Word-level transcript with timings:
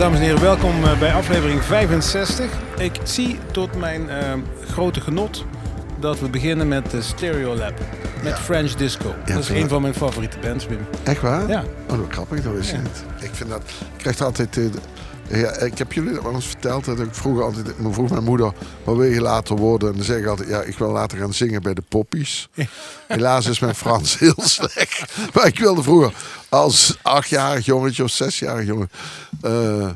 dames 0.00 0.18
en 0.18 0.24
heren, 0.24 0.40
welkom 0.40 0.84
eh, 0.84 0.98
bij 0.98 1.12
aflevering 1.14 1.62
65. 1.64 2.50
Ik 2.78 2.92
zie 3.04 3.38
tot 3.52 3.76
mijn 3.76 4.10
eh, 4.10 4.32
grote 4.68 5.00
genot 5.00 5.44
dat 5.98 6.20
we 6.20 6.28
beginnen 6.28 6.68
met 6.68 6.90
de 6.90 7.02
Stereo 7.02 7.54
Lab. 7.54 7.72
Met 8.22 8.38
French 8.38 8.74
Disco. 8.74 9.14
dat 9.24 9.38
is 9.38 9.48
een 9.48 9.68
van 9.68 9.82
mijn 9.82 9.94
favoriete 9.94 10.38
bands, 10.38 10.66
Wim. 10.66 10.86
Echt 11.02 11.20
waar? 11.20 11.48
Ja. 11.48 11.64
Oh, 11.90 11.98
wat 11.98 12.06
grappig, 12.10 12.42
dat 12.42 12.66
je 12.66 12.72
Ja. 12.72 12.80
niet. 12.80 13.04
Ik 13.20 13.30
vind 13.32 13.50
dat... 13.50 13.62
Ik 13.62 13.98
krijg 13.98 14.20
altijd... 14.20 14.56
eh, 14.56 15.40
ja, 15.40 15.52
ik 15.58 15.78
heb 15.78 15.92
jullie 15.92 16.14
dat 16.14 16.22
wel 16.22 16.32
eens 16.34 16.46
verteld. 16.46 16.84
Dat 16.84 17.00
ik 17.00 17.14
vroeger 17.14 17.44
altijd... 17.44 17.78
Me 17.78 17.92
vroeg 17.92 18.10
mijn 18.10 18.24
moeder, 18.24 18.52
wat 18.84 18.96
wil 18.96 19.06
je 19.06 19.20
later 19.20 19.56
worden? 19.56 19.88
En 19.88 19.94
dan 19.94 20.04
zeg 20.04 20.18
ik 20.18 20.26
altijd, 20.26 20.48
ja, 20.48 20.60
ik 20.62 20.78
wil 20.78 20.90
later 20.90 21.18
gaan 21.18 21.34
zingen 21.34 21.62
bij 21.62 21.74
de 21.74 21.82
poppies. 21.88 22.48
Helaas 23.06 23.46
is 23.46 23.58
mijn 23.58 23.74
Frans 23.74 24.18
heel 24.18 24.34
slecht. 24.36 25.04
Maar 25.34 25.46
ik 25.46 25.58
wilde 25.58 25.82
vroeger 25.82 26.12
als 26.48 26.96
achtjarig 27.02 27.64
jongetje 27.64 28.02
of 28.02 28.10
zesjarig 28.10 28.66
jongen... 28.66 28.90
eh, 29.40 29.88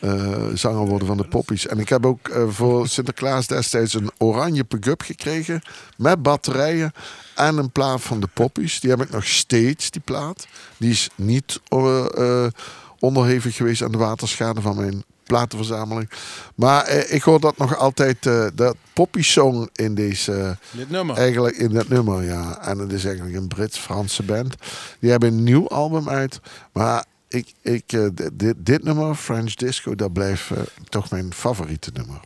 eh, 0.00 0.54
zanger 0.54 0.86
worden 0.86 1.08
van 1.08 1.16
de 1.16 1.28
poppies. 1.28 1.66
En 1.66 1.78
ik 1.78 1.88
heb 1.88 2.06
ook 2.06 2.28
eh, 2.28 2.48
voor 2.48 2.88
Sinterklaas 2.88 3.46
destijds 3.46 3.94
een 3.94 4.10
oranje 4.18 4.64
pick-up 4.64 5.02
gekregen. 5.02 5.62
Met 5.96 6.22
batterijen 6.22 6.92
en 7.34 7.56
een 7.56 7.70
plaat 7.70 8.00
van 8.00 8.20
de 8.20 8.28
poppies. 8.34 8.80
Die 8.80 8.90
heb 8.90 9.02
ik 9.02 9.10
nog 9.10 9.26
steeds, 9.26 9.90
die 9.90 10.02
plaat. 10.04 10.46
Die 10.76 10.90
is 10.90 11.08
niet 11.14 11.60
onderhevig 12.98 13.56
geweest 13.56 13.82
aan 13.82 13.92
de 13.92 13.98
waterschade 13.98 14.60
van 14.60 14.76
mijn 14.76 15.04
platenverzameling. 15.24 16.10
Maar 16.54 16.88
ik 16.90 17.22
hoor 17.22 17.40
dat 17.40 17.56
nog 17.56 17.76
altijd, 17.76 18.22
dat 18.54 18.76
poppy 18.92 19.22
song 19.22 19.68
in 19.72 19.94
deze... 19.94 20.56
Dit 20.70 20.90
nummer. 20.90 21.16
Eigenlijk 21.16 21.56
in 21.56 21.72
dat 21.72 21.88
nummer, 21.88 22.24
ja. 22.24 22.58
En 22.60 22.78
het 22.78 22.92
is 22.92 23.04
eigenlijk 23.04 23.36
een 23.36 23.48
Brits-Franse 23.48 24.22
band. 24.22 24.54
Die 25.00 25.10
hebben 25.10 25.28
een 25.28 25.42
nieuw 25.42 25.68
album 25.68 26.08
uit. 26.08 26.40
Maar 26.72 27.04
ik, 27.34 27.52
ik, 27.62 27.92
eh, 27.92 28.06
dit- 28.56 28.84
nummer, 28.84 29.14
French 29.14 29.54
Disco, 29.54 29.94
dat 29.94 30.12
blijft 30.12 30.50
eh, 30.50 30.58
toch 30.88 31.10
mijn 31.10 31.34
favoriete 31.34 31.90
nummer. 31.94 32.20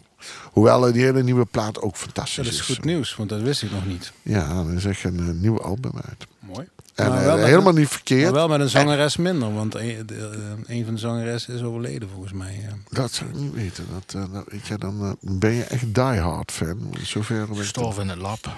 Hoewel 0.52 0.92
die 0.92 1.02
hele 1.02 1.22
nieuwe 1.22 1.44
plaat 1.44 1.80
ook 1.80 1.96
fantastisch 1.96 2.36
Dat 2.44 2.46
is 2.46 2.60
goed 2.60 2.84
nieuws, 2.84 3.16
want 3.16 3.28
dat 3.28 3.40
wist 3.40 3.62
ik 3.62 3.70
nog 3.70 3.86
niet. 3.86 4.12
Ja, 4.22 4.64
er 4.68 4.74
is 4.74 4.84
echt 4.84 5.04
een 5.04 5.18
eh, 5.18 5.24
nieuw 5.34 5.60
album 5.62 5.92
uit. 5.94 6.26
Mooi. 6.38 6.68
En 6.94 7.08
Maar 7.08 7.24
wel 7.24 7.36
helemaal 7.36 7.68
een- 7.68 7.74
niet 7.74 7.84
Maar 7.84 7.92
verkeerd. 7.92 8.30
wel 8.32 8.48
met 8.48 8.60
een 8.60 8.68
zangeres 8.68 9.16
minder, 9.16 9.54
want 9.54 9.74
een, 9.74 10.02
de- 10.06 10.54
een 10.66 10.84
van 10.84 10.94
de 10.94 11.00
zangeressen 11.00 11.54
is 11.54 11.62
overleden 11.62 12.08
volgens 12.08 12.32
mij. 12.32 12.60
ja. 12.62 12.76
Dat 12.96 13.12
zou 13.12 13.30
ik 13.30 13.36
niet 13.36 13.52
weten. 13.54 13.84
Dat, 13.92 14.30
dat, 14.32 14.44
weet 14.48 14.66
je, 14.66 14.78
dan 14.78 15.16
ben 15.20 15.52
je 15.52 15.62
echt 15.64 15.94
diehard 15.94 16.52
fan. 16.52 16.94
Zover 17.02 17.46
ben 17.46 17.54
ik 17.54 17.60
Gestorven 17.60 18.02
in 18.02 18.08
het 18.08 18.18
lab. 18.18 18.56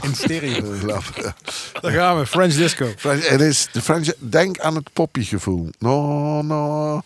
In 0.00 0.14
stereo. 0.14 0.74
Lap. 0.86 1.34
Daar 1.80 1.92
gaan 1.92 2.18
we, 2.18 2.26
French 2.26 2.54
Disco. 2.54 2.92
French- 2.96 3.28
Het 3.28 3.40
is 3.40 3.68
de 3.72 3.80
French. 3.82 4.12
Denk 4.18 4.58
aan 4.60 4.74
het 4.74 4.92
poppygevoel. 4.92 5.68
No, 5.78 6.42
no. 6.42 7.02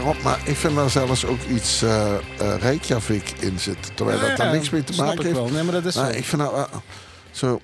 Eh, 0.00 0.06
erop, 0.06 0.22
maar 0.22 0.38
ik 0.44 0.56
vind 0.56 0.74
daar 0.74 0.90
zelfs 0.90 1.24
ook 1.24 1.40
iets 1.42 1.82
eh 1.82 2.14
eh 2.14 2.20
Reykjavik 2.60 3.30
in 3.38 3.58
zitten. 3.58 3.94
Terwijl 3.94 4.20
dat 4.20 4.36
daar 4.36 4.46
Ja, 4.46 4.52
niks 4.52 4.70
mee 4.70 4.84
te 4.84 4.94
maken 4.96 5.18
ik 5.18 5.22
heeft. 5.22 5.34
wel. 5.36 5.48
Nee, 5.48 5.62
maar 5.62 5.72
dat 5.72 5.84
is 5.84 5.94
Maar 5.94 6.12
zo. 6.12 6.18
ik 6.18 6.24
vind 6.24 6.42
nou 6.42 6.54
wel 6.54 6.68
zo 7.30 7.60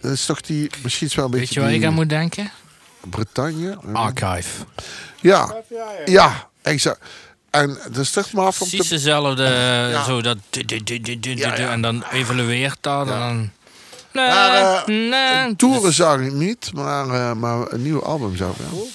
Dat 0.00 0.12
is 0.12 0.26
toch 0.26 0.40
die, 0.40 0.70
misschien 0.82 1.06
is 1.06 1.14
wel 1.14 1.24
een 1.24 1.30
Weet 1.30 1.40
beetje 1.40 1.60
je 1.60 1.66
waar 1.66 1.74
ik 1.74 1.84
aan 1.84 1.94
moet 1.94 2.08
denken? 2.08 2.50
Bretagne? 3.10 3.78
Archive. 3.92 4.64
Ja, 5.20 5.54
ja, 6.04 6.48
exact. 6.62 7.00
En 7.50 7.78
dat 7.90 7.96
is 7.96 8.10
toch 8.10 8.32
maar 8.32 8.44
af 8.44 8.60
om 8.60 8.68
Precies 8.68 8.88
te... 8.88 8.94
dezelfde, 8.94 10.02
zo 10.06 10.20
dat... 10.22 10.36
En 11.56 11.80
dan 11.80 12.04
evalueert 12.12 12.78
dat. 12.80 13.08
En 13.08 13.18
dan... 13.18 13.50
Maar, 14.12 14.82
Nee, 14.86 15.08
nee. 15.08 15.56
Toeren 15.56 15.92
zag 15.92 16.20
ik 16.20 16.32
niet, 16.32 16.70
maar, 16.74 17.08
eh, 17.10 17.32
maar 17.32 17.72
een 17.72 17.82
nieuw 17.82 18.02
album 18.02 18.36
zou 18.36 18.50
ik 18.50 18.56
wel. 18.70 18.88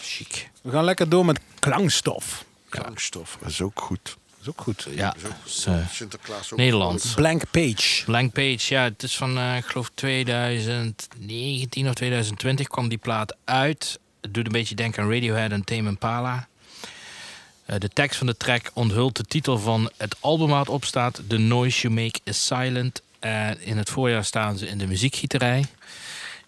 Chic. 0.00 0.48
We 0.62 0.70
gaan 0.70 0.84
lekker 0.84 1.08
door 1.08 1.24
met 1.24 1.40
klankstof. 1.58 2.44
Klankstof, 2.68 3.36
dat 3.40 3.50
is 3.50 3.60
ook 3.60 3.80
goed. 3.80 4.04
Dat 4.04 4.40
is 4.40 4.48
ook 4.48 4.60
goed. 4.60 4.86
Ja, 4.90 5.14
is, 5.44 5.64
eh, 5.66 5.88
Sinterklaas 5.90 6.52
ook 6.52 6.58
Nederlands. 6.58 7.14
Blank 7.14 7.50
Page. 7.50 8.04
Blank 8.04 8.32
Page, 8.32 8.74
ja, 8.74 8.82
het 8.82 9.02
is 9.02 9.16
van, 9.16 9.38
eh, 9.38 9.56
ik 9.56 9.64
geloof 9.64 9.90
2019 9.94 11.88
of 11.88 11.94
2020 11.94 12.66
kwam 12.66 12.88
die 12.88 12.98
plaat 12.98 13.36
uit. 13.44 13.98
Het 14.20 14.34
doet 14.34 14.46
een 14.46 14.52
beetje 14.52 14.74
denken 14.74 15.02
aan 15.02 15.12
Radiohead 15.12 15.50
en 15.50 15.64
Tame 15.64 15.88
Impala. 15.88 16.48
Eh, 17.64 17.78
de 17.78 17.88
tekst 17.88 18.18
van 18.18 18.26
de 18.26 18.36
track 18.36 18.70
onthult 18.72 19.16
de 19.16 19.24
titel 19.24 19.58
van 19.58 19.90
het 19.96 20.16
album 20.20 20.48
waar 20.48 20.60
het 20.60 20.68
op 20.68 20.84
staat. 20.84 21.20
The 21.28 21.38
Noise 21.38 21.80
You 21.80 21.94
Make 21.94 22.20
Is 22.24 22.46
Silent. 22.46 23.02
In 23.58 23.76
het 23.76 23.90
voorjaar 23.90 24.24
staan 24.24 24.58
ze 24.58 24.66
in 24.66 24.78
de 24.78 24.86
muziekgieterij. 24.86 25.64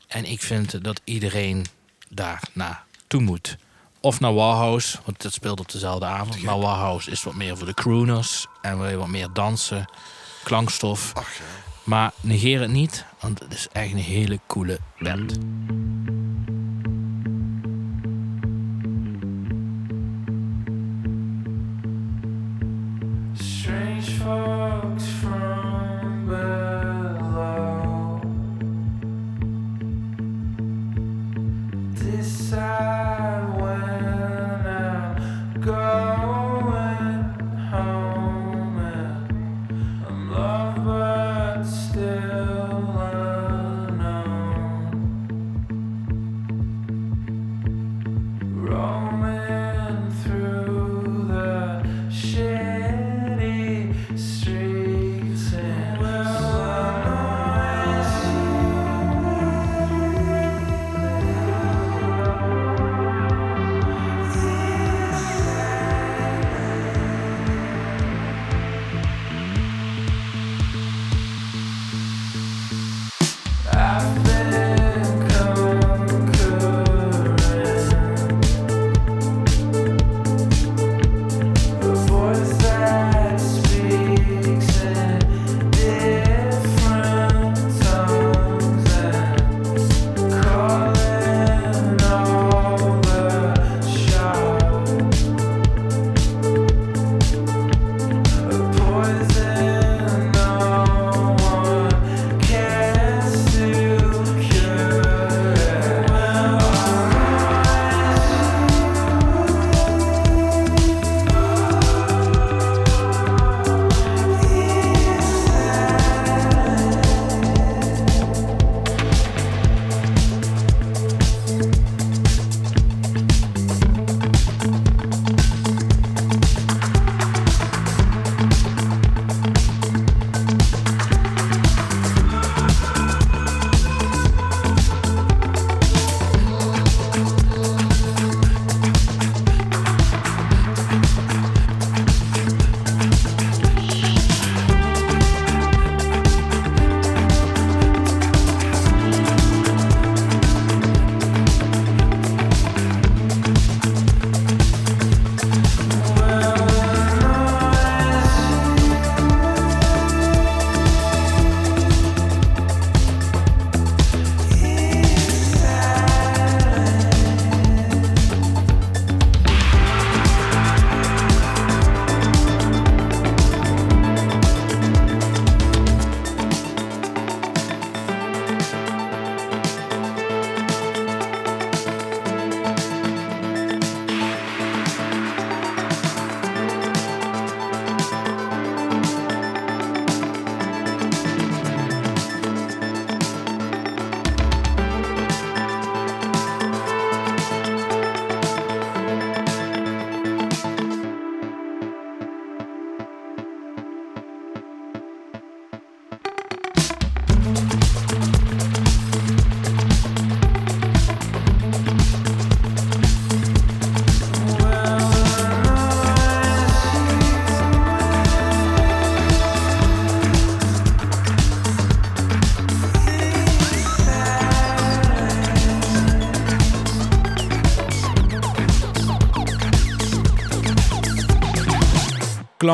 En 0.06 0.24
ik 0.24 0.42
vind 0.42 0.84
dat 0.84 1.00
iedereen 1.04 1.66
daar 2.08 2.42
naartoe 2.52 3.20
moet. 3.20 3.56
Of 4.00 4.20
naar 4.20 4.34
Warhouse, 4.34 4.98
want 5.04 5.22
dat 5.22 5.32
speelt 5.32 5.60
op 5.60 5.72
dezelfde 5.72 6.04
avond. 6.06 6.42
Maar 6.42 6.58
Warhouse 6.58 7.10
is 7.10 7.22
wat 7.22 7.34
meer 7.34 7.56
voor 7.56 7.66
de 7.66 7.74
crooners. 7.74 8.46
En 8.62 8.78
wil 8.78 8.88
je 8.88 8.96
wat 8.96 9.08
meer 9.08 9.28
dansen, 9.32 9.88
klankstof. 10.44 11.12
Ach 11.14 11.34
ja. 11.34 11.44
Maar 11.84 12.12
negeer 12.20 12.60
het 12.60 12.70
niet, 12.70 13.04
want 13.20 13.38
het 13.40 13.52
is 13.52 13.68
echt 13.72 13.92
een 13.92 13.98
hele 13.98 14.40
coole 14.46 14.78
band. 14.98 15.38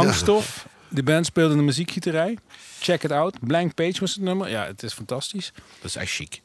Klankstof. 0.00 0.66
De 0.88 1.02
band 1.02 1.26
speelde 1.26 1.50
in 1.52 1.58
de 1.58 1.64
muziekgieterij. 1.64 2.38
Check 2.80 3.02
it 3.02 3.12
out. 3.12 3.36
Blank 3.40 3.74
Page 3.74 4.00
was 4.00 4.14
het 4.14 4.22
nummer. 4.22 4.48
Ja, 4.50 4.66
het 4.66 4.82
is 4.82 4.92
fantastisch. 4.92 5.52
Dat 5.54 5.84
is 5.90 5.96
echt 5.96 6.10
chic. 6.12 6.40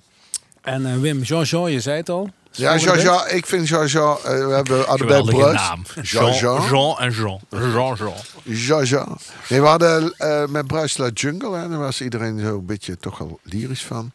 En 0.62 0.86
eh, 0.86 0.98
Wim, 1.00 1.22
Jean-Jean, 1.22 1.72
je 1.72 1.80
zei 1.80 1.98
het 1.98 2.10
al. 2.10 2.30
Ja, 2.52 2.70
Volgende 2.78 3.02
Jean 3.02 3.16
band? 3.16 3.26
Jean, 3.28 3.38
ik 3.38 3.46
vind 3.46 3.68
Jean 3.68 3.86
Jean, 3.88 4.18
eh, 4.18 4.24
we 4.24 4.54
hebben 4.54 4.84
Geweldige 4.84 5.38
Bruis. 5.38 5.56
naam. 5.60 5.84
Jean 6.02 6.34
Jean. 6.34 6.68
Jean 6.70 7.00
en 7.00 7.12
Jean. 7.12 7.40
Jean 7.50 7.96
Jean. 7.96 8.14
Jean 8.44 8.84
Jean. 8.84 9.18
Nee, 9.50 9.62
we 9.62 9.68
hadden 9.68 10.14
eh, 10.18 10.46
met 10.48 10.68
Bruis 10.68 10.98
La 10.98 11.10
Jungle, 11.14 11.58
en 11.58 11.70
daar 11.70 11.80
was 11.80 12.02
iedereen 12.02 12.40
zo 12.40 12.58
een 12.58 12.66
beetje 12.66 12.98
toch 12.98 13.18
wel 13.18 13.40
lyrisch 13.44 13.84
van. 13.86 14.12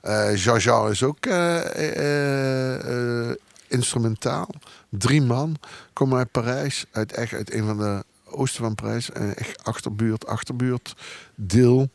Eh 0.00 0.36
Jaja 0.36 0.86
is 0.86 1.02
ook 1.02 1.26
eh, 1.26 1.58
eh, 1.76 3.28
eh, 3.28 3.36
instrumentaal. 3.68 4.48
Drie 4.88 5.22
man 5.22 5.56
komen 5.92 6.18
uit 6.18 6.30
Parijs. 6.30 6.84
Uit, 6.92 7.12
echt 7.12 7.32
uit 7.32 7.52
een 7.54 7.66
van 7.66 7.78
de 7.78 8.04
oosten 8.32 8.62
van 8.62 8.74
Parijs. 8.74 9.10
En 9.10 9.36
echt 9.36 9.64
achterbuurt, 9.64 10.26
achterbuurt 10.26 10.94
deel. 11.34 11.90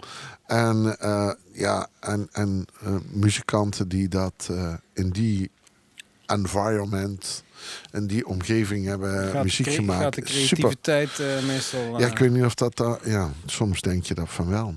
En, 0.45 0.99
eh, 0.99 1.31
ja, 1.51 1.87
en, 1.99 2.27
en 2.31 2.65
eh, 2.83 2.95
muzikanten 3.11 3.87
die 3.87 4.07
dat 4.07 4.47
eh, 4.51 4.73
in 4.93 5.09
die 5.09 5.51
environment... 6.25 7.43
in 7.91 8.07
die 8.07 8.27
omgeving 8.27 8.85
hebben 8.85 9.31
Gaat 9.31 9.43
muziek 9.43 9.67
gemaakt. 9.67 10.01
Gaat 10.01 10.15
de 10.15 10.21
Super 10.25 10.57
creativiteit 10.57 11.19
eh, 11.19 11.47
meestal... 11.47 11.99
ja, 11.99 12.05
eh, 12.05 12.11
ik 12.11 12.17
weet 12.17 12.31
niet 12.31 12.43
of 12.43 12.53
dat... 12.53 12.99
ja, 13.03 13.29
soms 13.45 13.81
denk 13.81 14.03
je 14.03 14.13
dat 14.13 14.29
van 14.29 14.49
wel. 14.49 14.75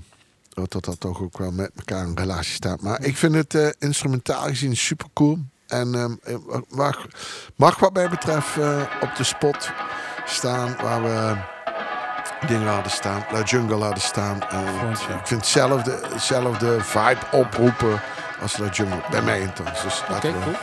Dat 0.53 0.71
dat, 0.71 0.85
dat 0.85 0.99
toch 0.99 1.21
ook 1.21 1.37
wel 1.37 1.51
met 1.51 1.71
elkaar 1.75 2.07
in 2.07 2.17
relatie 2.17 2.53
staat. 2.53 2.81
Maar 2.81 3.03
ik 3.03 3.17
vind 3.17 3.35
het 3.35 3.55
eh, 3.55 3.69
instrumentaal 3.79 4.43
gezien 4.43 4.77
super 4.77 5.07
cool. 5.13 5.39
En 5.67 5.95
ehm, 5.95 6.15
eh, 6.23 6.35
mag, 6.69 7.07
mag 7.55 7.79
wat 7.79 7.93
mij 7.93 8.09
betreft 8.09 8.57
eh, 8.57 8.81
op 9.01 9.15
de 9.15 9.23
spot 9.23 9.71
staan 10.25 10.75
waar 10.81 11.03
we 11.03 11.37
dingen 12.47 12.67
hadden 12.67 12.91
staan. 12.91 13.23
La 13.31 13.41
Jungle 13.41 13.83
hadden 13.83 14.01
staan. 14.01 14.37
Jaar. 14.51 14.91
ik 14.91 15.27
vind 15.27 15.41
hetzelfde, 15.41 15.99
hetzelfde 16.13 16.81
vibe 16.83 17.25
oproepen 17.31 18.01
als 18.41 18.57
La 18.57 18.67
Jungle. 18.67 19.01
Bij 19.09 19.21
mij 19.21 19.39
in 19.39 19.51
Dus 19.83 20.03
laten 20.09 20.33
we 20.33 20.39
cool. 20.39 20.55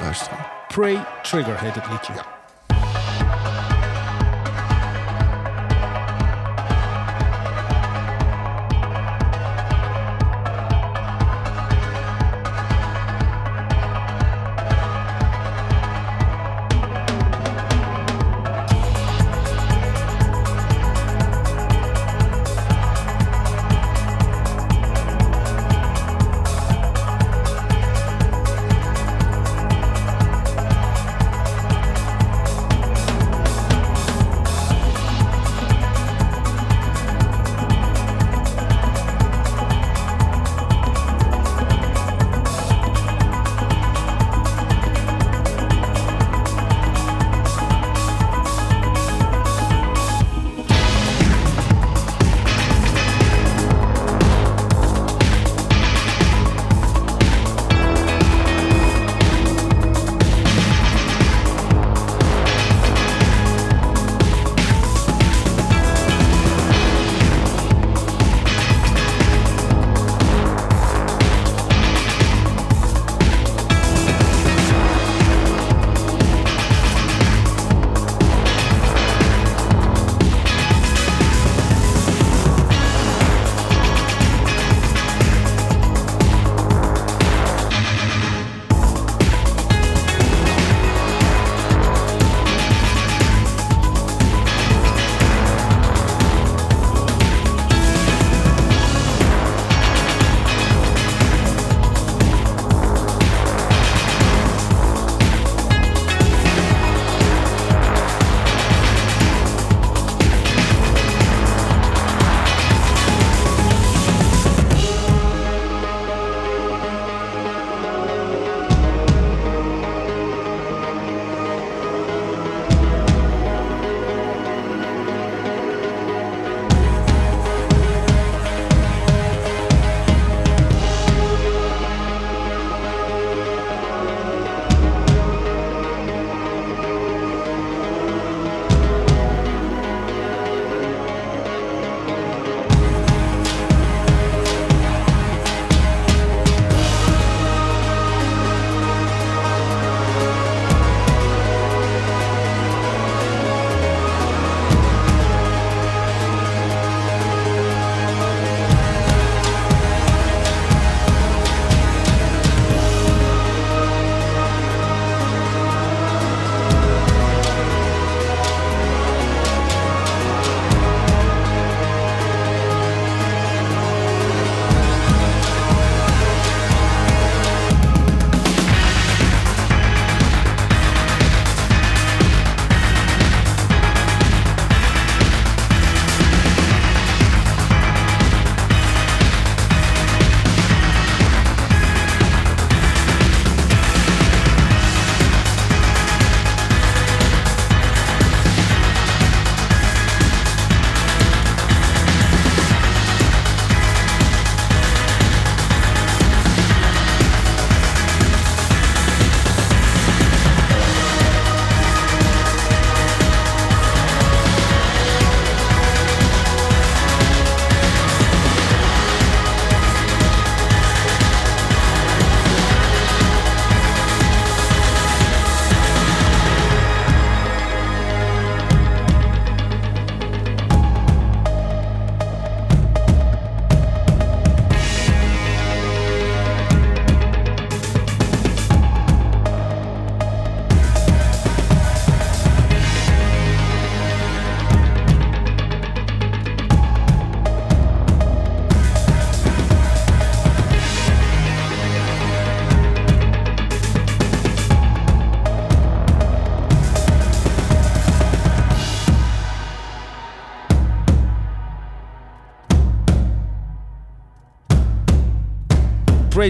luisteren. 0.00 0.38
Prey 0.68 1.04
Trigger 1.22 1.60
heet 1.60 1.74
het 1.74 1.88
liedje. 1.90 2.12
Ja. 2.12 2.41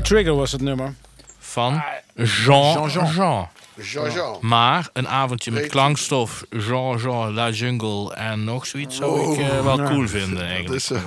Trigger 0.01 0.35
was 0.35 0.53
het 0.53 0.61
nummer. 0.61 0.95
Van 1.39 1.83
Jean 2.15 2.73
Jean-Jean. 2.91 3.13
Jean. 3.15 3.49
Jean-Jean. 3.77 4.39
Maar 4.41 4.89
een 4.93 5.09
avondje 5.09 5.51
met 5.51 5.67
klankstof, 5.67 6.45
Jean-Jean, 6.51 7.33
La 7.35 7.51
Jungle 7.51 8.15
en 8.15 8.45
nog 8.45 8.67
zoiets 8.67 8.97
zou 8.97 9.33
ik 9.33 9.39
eh, 9.51 9.65
wel 9.65 9.81
ja. 9.81 9.89
cool 9.89 10.09
vinden 10.09 10.35
Dat 10.35 10.43
eigenlijk. 10.45 10.75
is, 10.75 10.91
eh, 10.91 11.07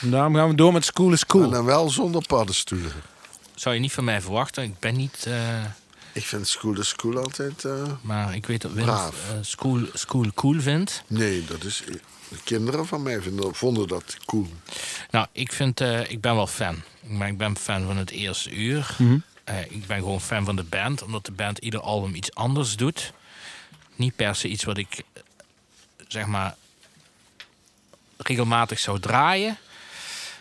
Daarom 0.00 0.34
gaan 0.34 0.48
we 0.48 0.54
door 0.54 0.72
met 0.72 0.84
School 0.84 1.12
is 1.12 1.26
Cool. 1.26 1.44
En 1.44 1.50
dan 1.50 1.64
wel 1.64 1.90
zonder 1.90 2.22
paddenstoelen. 2.26 2.92
Zou 3.54 3.74
je 3.74 3.80
niet 3.80 3.92
van 3.92 4.04
mij 4.04 4.20
verwachten. 4.20 4.62
Ik 4.62 4.78
ben 4.78 4.96
niet... 4.96 5.24
eh, 5.26 5.64
Ik 6.12 6.24
vind 6.24 6.48
school 6.48 6.74
de 6.74 6.84
school 6.84 7.16
altijd... 7.18 7.64
eh, 7.64 7.72
maar 8.00 8.34
ik 8.34 8.46
weet 8.46 8.62
dat 8.62 8.70
eh, 8.76 9.06
school, 9.40 9.80
school 9.92 10.26
cool 10.34 10.60
vindt. 10.60 11.02
nee, 11.06 11.44
dat 11.44 11.64
is... 11.64 11.82
De 12.28 12.36
kinderen 12.44 12.86
van 12.86 13.02
mij 13.02 13.20
vinden, 13.20 13.54
vonden 13.54 13.88
dat 13.88 14.16
cool. 14.24 14.46
Nou, 15.10 15.26
ik, 15.32 15.52
vind, 15.52 15.80
eh, 15.80 16.10
ik 16.10 16.20
ben 16.20 16.34
wel 16.34 16.46
fan. 16.46 16.82
Maar 17.04 17.28
ik 17.28 17.38
ben 17.38 17.56
fan 17.56 17.86
van 17.86 17.96
het 17.96 18.10
eerste 18.10 18.50
uur. 18.50 18.94
Mhm. 18.98 19.18
Eh, 19.44 19.60
ik 19.60 19.86
ben 19.86 19.98
gewoon 19.98 20.20
fan 20.20 20.44
van 20.44 20.56
de 20.56 20.62
band, 20.62 21.02
omdat 21.02 21.26
de 21.26 21.32
band 21.32 21.58
ieder 21.58 21.80
album 21.80 22.14
iets 22.14 22.34
anders 22.34 22.76
doet. 22.76 23.12
Niet 23.96 24.16
per 24.16 24.34
se 24.34 24.48
iets 24.48 24.64
wat 24.64 24.78
ik, 24.78 25.02
zeg 26.08 26.26
maar, 26.26 26.54
regelmatig 28.16 28.78
zou 28.78 29.00
draaien. 29.00 29.58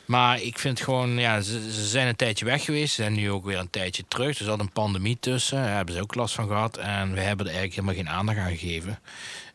Maar 0.06 0.42
ik 0.42 0.60
vind 0.60 0.82
gewoon, 0.82 1.18
ja, 1.18 1.42
ze, 1.42 1.72
ze 1.72 1.88
zijn 1.88 2.08
een 2.08 2.16
tijdje 2.16 2.46
weg 2.46 2.64
geweest. 2.64 2.94
Ze 2.94 3.02
zijn 3.02 3.14
nu 3.14 3.32
ook 3.32 3.46
weer 3.46 3.58
een 3.58 3.70
tijdje 3.70 4.04
terug. 4.08 4.40
Er 4.40 4.46
zat 4.46 4.60
een 4.60 4.72
pandemie 4.72 5.18
tussen. 5.20 5.58
Daar 5.58 5.76
hebben 5.76 5.96
ze 5.96 6.02
ook 6.02 6.16
last 6.16 6.36
van 6.36 6.48
gehad. 6.48 6.78
En 6.78 7.14
we 7.14 7.20
hebben 7.20 7.46
er 7.46 7.54
eigenlijk 7.54 7.74
helemaal 7.74 7.96
geen 7.96 8.10
aandacht 8.10 8.38
aan 8.38 8.58
gegeven. 8.58 9.00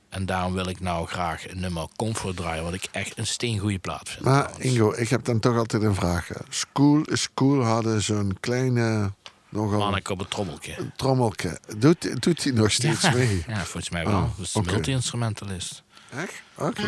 En 0.09 0.27
daarom 0.27 0.53
wil 0.53 0.69
ik 0.69 0.81
nou 0.81 1.07
graag 1.07 1.51
een 1.51 1.61
nummer 1.61 1.87
Comfort 1.97 2.37
draaien. 2.37 2.65
Wat 2.65 2.75
ik 2.75 2.89
echt 2.91 3.19
een 3.19 3.27
steengoede 3.27 3.79
plaat 3.79 4.09
vind. 4.09 4.25
Maar 4.25 4.43
trouwens. 4.43 4.65
Ingo, 4.65 4.93
ik 4.97 5.09
heb 5.09 5.25
dan 5.25 5.41
toch 5.41 5.57
altijd 5.57 5.83
een 5.83 5.95
vraag. 5.95 6.29
School 6.49 7.03
is 7.03 7.29
cool 7.35 7.63
hadden 7.63 8.03
zo'n 8.03 8.37
kleine... 8.41 9.13
Nogal 9.51 9.79
Manneke 9.79 10.13
op 10.13 10.19
het 10.19 10.31
trommeltje. 10.31 10.77
trommelke. 10.97 11.59
Doet, 11.79 12.23
doet 12.23 12.45
hij 12.45 12.53
nog 12.53 12.71
steeds 12.71 13.03
ja. 13.03 13.13
mee? 13.13 13.45
Ja, 13.47 13.57
volgens 13.57 13.91
mij 13.91 14.05
wel. 14.05 14.17
Oh, 14.17 14.39
een 14.53 14.65
multi-instrumentalist. 14.65 15.83
Echt? 16.11 16.43
Oké. 16.55 16.83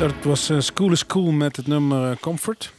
Dat 0.00 0.12
was 0.22 0.48
eh, 0.50 0.60
School 0.60 0.90
is 0.92 1.06
Cool 1.06 1.30
met 1.30 1.56
het 1.56 1.66
nummer 1.66 2.10
eh, 2.10 2.16
Comfort. 2.20 2.72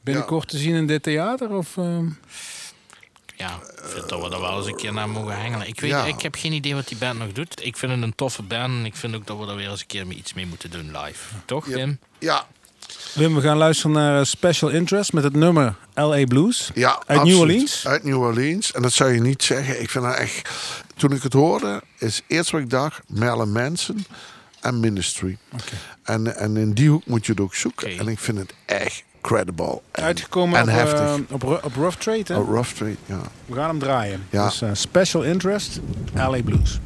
Binnenkort 0.00 0.48
te 0.48 0.58
zien 0.58 0.74
in 0.74 0.86
dit 0.86 1.02
theater? 1.02 1.50
Of, 1.50 1.76
ehm? 1.76 2.06
ja, 3.36 3.54
ik 3.76 3.82
vind 3.84 4.08
dat 4.08 4.22
we 4.22 4.30
daar 4.30 4.40
wel 4.40 4.56
eens 4.58 4.66
een 4.66 4.76
keer 4.76 4.92
naar 4.92 5.08
mogen 5.08 5.40
hengelen. 5.40 5.66
Ik, 5.68 5.80
weet, 5.80 5.90
Ja. 5.90 6.04
ik 6.04 6.20
heb 6.22 6.34
geen 6.34 6.52
idee 6.52 6.74
wat 6.74 6.88
die 6.88 6.96
band 6.96 7.18
nog 7.18 7.32
doet. 7.32 7.64
Ik 7.66 7.76
vind 7.76 7.92
het 7.92 8.02
een 8.02 8.14
toffe 8.14 8.42
band 8.42 8.72
en 8.72 8.84
ik 8.84 8.96
vind 8.96 9.14
ook 9.14 9.26
dat 9.26 9.38
we 9.38 9.46
daar 9.46 9.56
weer 9.56 9.70
eens 9.70 9.80
een 9.80 9.86
keer 9.86 10.06
mee- 10.06 10.16
iets 10.16 10.32
mee 10.34 10.46
moeten 10.46 10.70
doen 10.70 10.96
live. 11.04 11.34
Toch, 11.44 11.68
Ja. 11.68 11.74
Wim? 11.74 11.98
Ja, 12.18 12.46
Wim, 13.14 13.34
we 13.34 13.40
gaan 13.40 13.56
luisteren 13.56 13.92
naar 13.92 14.18
eh, 14.18 14.24
Special 14.24 14.70
Interest 14.70 15.12
met 15.12 15.24
het 15.24 15.34
nummer 15.34 15.76
LA 15.94 16.24
Blues. 16.24 16.70
ja 16.74 16.88
Uit 17.06 17.18
absoluut. 17.18 17.26
New 17.26 17.40
Orleans? 17.40 17.86
Uit 17.86 18.04
New 18.04 18.20
Orleans. 18.20 18.72
En 18.72 18.82
dat 18.82 18.92
zou 18.92 19.12
je 19.12 19.20
niet 19.20 19.42
zeggen. 19.42 19.80
Ik 19.80 19.90
vind 19.90 20.04
dat 20.04 20.14
echt... 20.16 20.48
Toen 20.96 21.12
ik 21.12 21.22
het 21.22 21.32
hoorde, 21.32 21.82
is 21.98 22.22
eerst 22.26 22.50
wat 22.50 22.60
ik 22.60 22.70
dacht... 22.70 23.00
Marilyn 23.06 23.52
Manson 23.52 24.04
en 24.62 24.80
Ministry. 24.80 25.38
En, 26.02 26.36
en 26.36 26.56
in 26.56 26.72
die 26.72 26.88
hoek 26.90 27.06
moet 27.06 27.26
je 27.26 27.32
het 27.32 27.40
ook 27.40 27.54
zoeken. 27.54 27.98
En 27.98 28.08
ik 28.08 28.18
vind 28.18 28.38
het 28.38 28.54
echt 28.66 29.04
credible. 29.20 29.80
En, 29.92 30.02
Uitgekomen 30.02 30.58
en 30.58 30.62
op, 30.64 30.70
heftig. 30.70 31.00
eh, 31.00 31.14
op, 31.30 31.44
op 31.64 31.74
Rough 31.74 31.96
Trade, 31.98 32.22
hè? 32.26 32.36
Oh, 32.38 32.48
Rough 32.48 32.70
Trade, 32.74 32.96
ja. 33.06 33.20
We 33.46 33.54
gaan 33.54 33.68
hem 33.68 33.78
draaien. 33.78 34.26
Ja. 34.30 34.44
Dus 34.46 34.62
eh, 34.62 34.70
Special 34.72 35.22
Interest, 35.22 35.80
LA 36.14 36.42
Blues. 36.44 36.80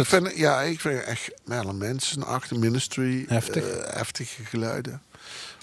Ik 0.00 0.10
het. 0.10 0.24
vind, 0.24 0.36
ja, 0.36 0.60
ik 0.60 0.80
vind 0.80 1.02
echt 1.04 1.30
Merlin 1.44 1.78
Manson 1.78 2.22
achter 2.26 2.58
Ministry. 2.58 3.24
Heftig. 3.28 3.68
eh, 3.68 3.94
heftige 3.96 4.44
geluiden. 4.44 5.02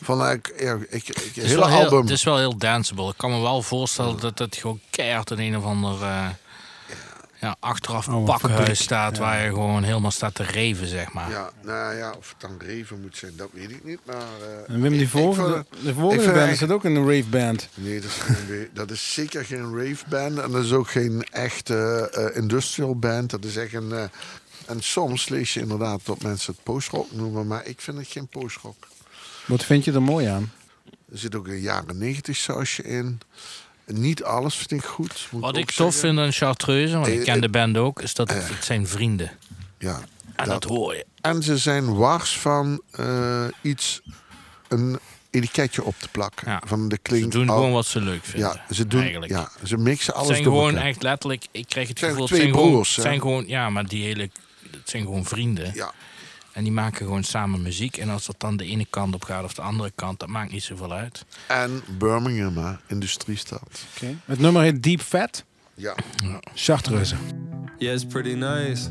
Van 0.02 0.30
ik, 0.30 0.54
ja, 0.60 0.78
ik, 0.89 1.08
ik, 1.10 1.15
Het 1.15 1.38
is, 1.38 1.43
hele 1.43 1.56
wel 1.56 1.67
heel, 1.67 1.84
album. 1.84 2.02
het 2.02 2.10
is 2.10 2.24
wel 2.24 2.38
heel 2.38 2.58
danceable. 2.58 3.10
Ik 3.10 3.17
kan 3.17 3.32
me 3.32 3.41
wel 3.41 3.62
voorstellen 3.62 4.19
dat 4.19 4.39
het 4.39 4.56
gewoon 4.56 4.80
keihard 4.89 5.32
in 5.32 5.39
een 5.39 5.58
of 5.58 5.63
ander 5.63 6.02
eh, 6.02 6.28
ja, 7.43 7.56
achteraf 7.60 8.08
Oh, 8.08 8.13
een 8.15 8.23
pakhuis 8.23 8.53
fabriek. 8.58 8.75
staat... 8.75 9.15
Ja. 9.15 9.21
waar 9.21 9.43
je 9.43 9.49
gewoon 9.49 9.84
helemaal 9.84 10.12
staat 10.12 10.36
te 10.36 10.43
reven, 10.43 10.88
zeg 10.88 11.13
maar. 11.13 11.29
Ja, 11.29 11.49
nou 11.63 11.95
ja, 11.95 12.12
of 12.17 12.29
het 12.29 12.39
dan 12.41 12.58
Reven 12.67 13.01
moet 13.01 13.17
zijn, 13.17 13.34
dat 13.36 13.49
weet 13.53 13.69
ik 13.71 13.84
niet. 13.84 13.99
Maar, 14.06 14.15
eh, 14.17 14.73
En 14.75 14.82
Wim, 14.82 14.91
die 14.91 14.99
ik- 14.99 15.06
ik 15.06 15.10
volgende, 15.12 15.65
vond- 15.69 15.84
de 15.86 15.93
volgende 15.93 16.32
band 16.32 16.51
is 16.51 16.60
het 16.60 16.71
ook 16.71 16.84
een 16.84 17.08
rave 17.10 17.29
band. 17.29 17.69
Nee, 17.73 17.99
dat 18.01 18.10
is, 18.10 18.15
geen 18.17 18.69
dat 18.73 18.91
is 18.91 19.13
zeker 19.13 19.45
geen 19.45 19.77
rave 19.77 20.03
band. 20.10 20.39
En 20.39 20.51
dat 20.51 20.63
is 20.63 20.71
ook 20.71 20.89
geen 20.89 21.23
echte 21.32 22.10
eh, 22.13 22.38
industrial 22.41 22.95
band. 22.99 23.29
Dat 23.29 23.43
is 23.45 23.56
echt 23.58 23.73
een... 23.73 23.91
eh, 23.91 24.03
en 24.65 24.82
soms 24.82 25.29
lees 25.29 25.53
je 25.53 25.60
inderdaad 25.60 25.99
dat 26.03 26.21
mensen 26.21 26.53
het 26.53 26.63
postrock 26.63 27.12
noemen. 27.12 27.47
Maar 27.47 27.65
ik 27.65 27.82
vind 27.82 27.97
het 27.97 28.08
geen 28.08 28.27
postrock. 28.27 28.88
Wat 29.45 29.63
vind 29.63 29.86
je 29.86 29.91
er 29.91 30.01
mooi 30.01 30.25
aan? 30.27 30.51
Er 31.12 31.17
zit 31.19 31.36
ook 31.36 31.47
een 31.47 31.60
jaren 31.62 31.97
negentig 31.97 32.36
sausje 32.36 32.84
in. 32.84 33.19
Niet 33.86 34.24
alles 34.24 34.56
vind 34.56 34.72
ik 34.72 34.84
goed. 34.84 35.28
moet 35.32 35.41
Wat 35.41 35.58
ik 35.58 35.72
tof 35.72 35.96
vind 35.96 36.19
aan 36.19 36.32
Chartreuse, 36.32 36.93
want 36.93 37.08
ik 37.08 37.19
Eh, 37.19 37.24
ken 37.26 37.36
eh, 37.36 37.41
de 37.41 37.50
band 37.50 37.78
ook... 37.78 38.02
is 38.02 38.13
dat 38.13 38.30
het, 38.34 38.50
het 38.50 38.65
zijn 38.65 38.88
vrienden. 38.88 39.32
Ja. 39.80 40.00
En 40.36 40.48
dat 40.50 40.63
hoor 40.63 40.96
je. 40.96 41.06
En 41.22 41.43
ze 41.43 41.58
zijn 41.58 41.96
wars 41.96 42.38
van 42.38 42.82
eh, 42.91 43.46
iets, 43.62 44.02
een 44.67 45.00
etiketje 45.30 45.84
op 45.84 45.96
te 46.00 46.08
plakken. 46.08 46.52
Ja. 46.52 46.62
Van 46.65 46.89
de 46.89 46.96
Ze 46.96 47.02
klinkt 47.02 47.32
doen 47.32 47.50
al- 47.50 47.56
gewoon 47.56 47.72
wat 47.72 47.86
ze 47.86 48.02
leuk 48.02 48.24
vinden. 48.26 48.50
Ja, 48.67 48.74
ze 48.76 48.88
doen, 48.88 49.02
eigenlijk. 49.02 49.32
ja, 49.32 49.50
ze 49.63 49.78
mixen 49.78 50.06
Het 50.13 50.15
alles 50.15 50.28
zijn 50.32 50.43
door 50.43 50.54
gewoon 50.54 50.69
elkaar. 50.74 50.86
echt 50.88 51.04
letterlijk, 51.04 51.46
ik 51.52 51.65
kreeg 51.67 51.88
het 51.88 52.00
zijn 52.00 52.12
gevoel, 52.12 52.26
het 52.28 52.34
twee 52.36 52.46
zijn, 52.46 52.54
gewoon, 52.54 52.72
broers, 52.72 52.96
het 52.96 53.04
hè? 53.04 53.10
zijn 53.10 53.22
gewoon, 53.22 53.43
ja, 53.48 53.69
maar 53.69 53.88
die 53.88 54.04
hele, 54.04 54.30
het 54.72 54.89
zijn 54.89 55.04
gewoon 55.04 55.26
vrienden. 55.26 55.72
Ja, 55.74 55.91
En 56.54 56.63
die 56.63 56.72
maken 56.72 57.06
gewoon 57.06 57.24
samen 57.24 57.62
muziek. 57.62 57.98
En 57.98 58.10
als 58.10 58.26
dat 58.26 58.36
dan 58.38 58.58
de 58.58 58.66
ene 58.66 58.86
kant 58.89 59.16
op 59.16 59.24
gaat 59.24 59.44
of 59.44 59.54
de 59.54 59.62
andere 59.62 59.92
kant, 59.96 60.20
dat 60.20 60.30
maakt 60.30 60.52
niet 60.52 60.63
zoveel 60.63 60.92
uit. 60.94 61.26
en 61.48 61.82
Birmingham, 61.98 62.58
hè, 62.58 62.74
industriestad. 62.88 63.86
Oké. 63.96 64.16
Het 64.26 64.39
nummer 64.39 64.62
heet 64.62 64.84
Deep 64.84 65.02
Fat. 65.02 65.44
Ja. 65.74 65.96
Chartreuse. 66.54 67.16
Yeah, 67.78 67.94
it's 67.94 68.06
pretty 68.06 68.34
nice. 68.34 68.89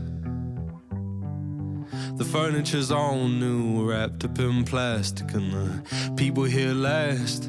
The 2.16 2.25
furniture's 2.25 2.90
all 2.90 3.29
new, 3.29 3.87
wrapped 3.87 4.25
up 4.25 4.38
in 4.38 4.64
plastic, 4.64 5.35
and 5.35 5.51
the 5.53 6.12
people 6.14 6.44
here 6.44 6.75
last. 6.75 7.48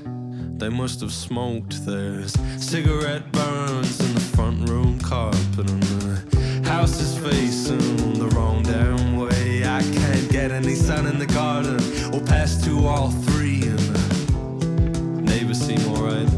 They 0.58 0.70
must 0.70 1.00
have 1.00 1.12
smoked 1.12 1.86
theirs. 1.86 2.34
Cigarette 2.60 3.32
burns 3.32 4.00
in 4.00 4.14
the 4.14 4.22
front 4.36 4.70
room 4.70 5.00
carpet, 5.00 5.70
and 5.70 5.84
the 5.84 6.43
house 6.64 7.00
is 7.00 7.18
facing 7.18 8.14
the 8.14 8.28
wrong 8.36 8.64
damn 8.64 9.18
way. 9.18 9.64
I 9.66 9.82
can't 9.82 10.30
get 10.30 10.52
any 10.52 10.76
sun 10.76 11.08
in 11.08 11.20
the 11.20 11.26
garden, 11.26 11.80
or 12.14 12.22
pass 12.26 12.64
two 12.64 12.86
all 12.88 13.10
three, 13.12 13.64
and 13.64 13.80
the 13.80 15.22
neighbors 15.22 15.60
seem 15.60 15.80
alright. 15.90 16.30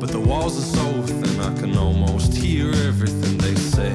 But 0.00 0.10
the 0.10 0.20
walls 0.20 0.58
are 0.58 0.76
so 0.76 1.02
thin 1.02 1.40
I 1.40 1.54
can 1.60 1.76
almost 1.76 2.34
hear 2.34 2.68
everything 2.68 3.38
they 3.38 3.54
say. 3.54 3.94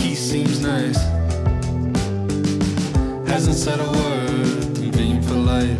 He 0.00 0.14
seems 0.14 0.60
nice, 0.60 0.98
hasn't 3.28 3.56
said 3.56 3.80
a 3.80 3.90
word, 3.90 4.92
being 4.96 5.22
polite. 5.24 5.78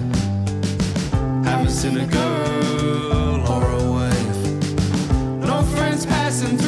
Haven't 1.45 1.71
seen 1.71 1.97
a 1.99 2.07
girl 2.07 3.47
or 3.49 3.63
a 3.71 3.91
wife. 3.91 4.41
No 5.41 5.63
friends 5.63 6.05
passing 6.05 6.59
through, 6.59 6.66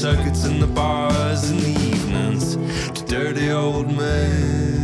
circuits 0.00 0.46
in 0.46 0.58
the 0.58 0.66
bars 0.66 1.50
in 1.50 1.58
the 1.58 1.78
evenings. 1.92 2.56
To 2.94 3.04
dirty 3.04 3.50
old 3.50 3.94
men 3.94 4.79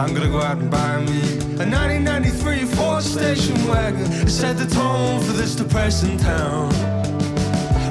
I'm 0.00 0.14
gonna 0.14 0.30
go 0.30 0.40
out 0.40 0.56
and 0.56 0.70
buy 0.70 0.96
me 1.02 1.20
a 1.60 1.66
1993 1.68 2.64
Ford 2.64 3.02
station 3.02 3.54
wagon. 3.68 4.06
Set 4.26 4.56
the 4.56 4.64
tone 4.64 5.20
for 5.20 5.32
this 5.32 5.54
depressing 5.54 6.16
town. 6.16 6.70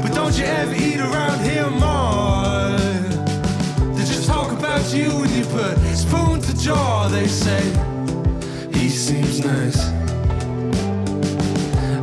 But 0.01 0.15
don't 0.15 0.35
you 0.35 0.45
ever 0.45 0.73
eat 0.73 0.99
around 0.99 1.39
here 1.41 1.69
more. 1.69 2.79
They 3.93 4.05
just 4.05 4.27
talk 4.27 4.51
about 4.51 4.91
you 4.91 5.11
when 5.19 5.31
you 5.37 5.45
put 5.45 5.77
spoon 5.95 6.41
to 6.41 6.57
jaw. 6.57 7.09
They 7.09 7.27
say 7.27 7.61
he 8.73 8.89
seems 8.89 9.45
nice. 9.45 9.79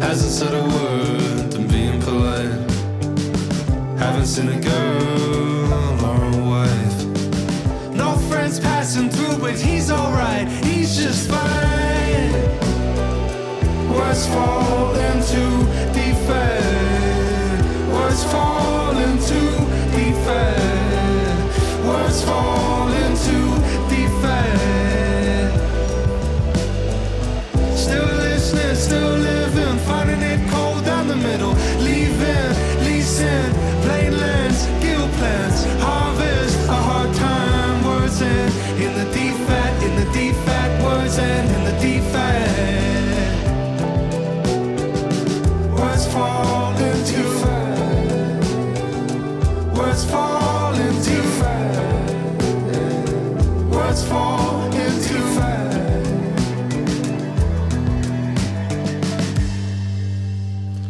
Hasn't 0.01 0.35
said 0.39 0.55
a 0.55 0.63
word, 0.63 1.51
been 1.51 1.67
being 1.67 2.01
polite. 2.01 2.53
Haven't 3.99 4.27
seen 4.27 4.51
a 4.51 4.61
girl 4.61 6.05
or 6.05 6.23
a 6.23 6.45
wife. 6.53 7.07
No 7.93 8.15
friends 8.29 8.61
passing 8.61 9.11
through, 9.11 9.26
liquids. 9.47 9.63
He's 9.63 9.91
alright, 9.91 10.49
he's 10.65 10.97
just 10.97 11.29
fine. 11.31 12.33
What's 13.91 14.27
falling 14.27 15.21
to 15.33 15.45
defend? 15.93 17.63
What's 17.93 18.25
falling 18.25 19.19
to 19.19 19.41
defend? 19.95 21.51
What's 21.87 22.23
falling 22.23 23.17
to 23.29 23.86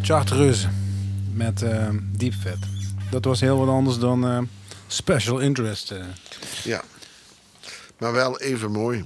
Chartreuse. 0.06 0.68
Met 1.32 1.62
eh, 1.62 1.88
Deep 2.02 2.32
Fat. 2.34 2.58
Dat 3.10 3.24
was 3.24 3.40
heel 3.40 3.58
wat 3.58 3.68
anders 3.68 3.98
dan 3.98 4.26
eh, 4.26 4.38
Special 4.86 5.38
Interest. 5.38 5.90
eh. 5.90 6.04
ja. 6.64 6.82
Maar 7.98 8.12
wel 8.12 8.40
even 8.40 8.70
mooi. 8.72 9.04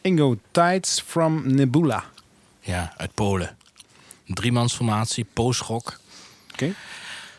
Ingo 0.00 0.38
Tides 0.50 1.00
from 1.06 1.54
Nebula. 1.54 2.04
Ja, 2.60 2.94
uit 2.96 3.14
Polen. 3.14 3.56
Een 4.26 4.34
driemansformatie, 4.34 5.26
postrock. 5.32 6.00
Oké. 6.52 6.74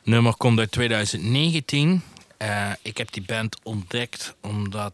Nummer 0.04 0.36
komt 0.36 0.60
uit 0.60 0.72
2019. 0.72 2.02
Eh, 2.38 2.72
ik 2.82 2.98
heb 2.98 3.12
die 3.12 3.24
band 3.26 3.58
ontdekt 3.64 4.36
omdat 4.42 4.94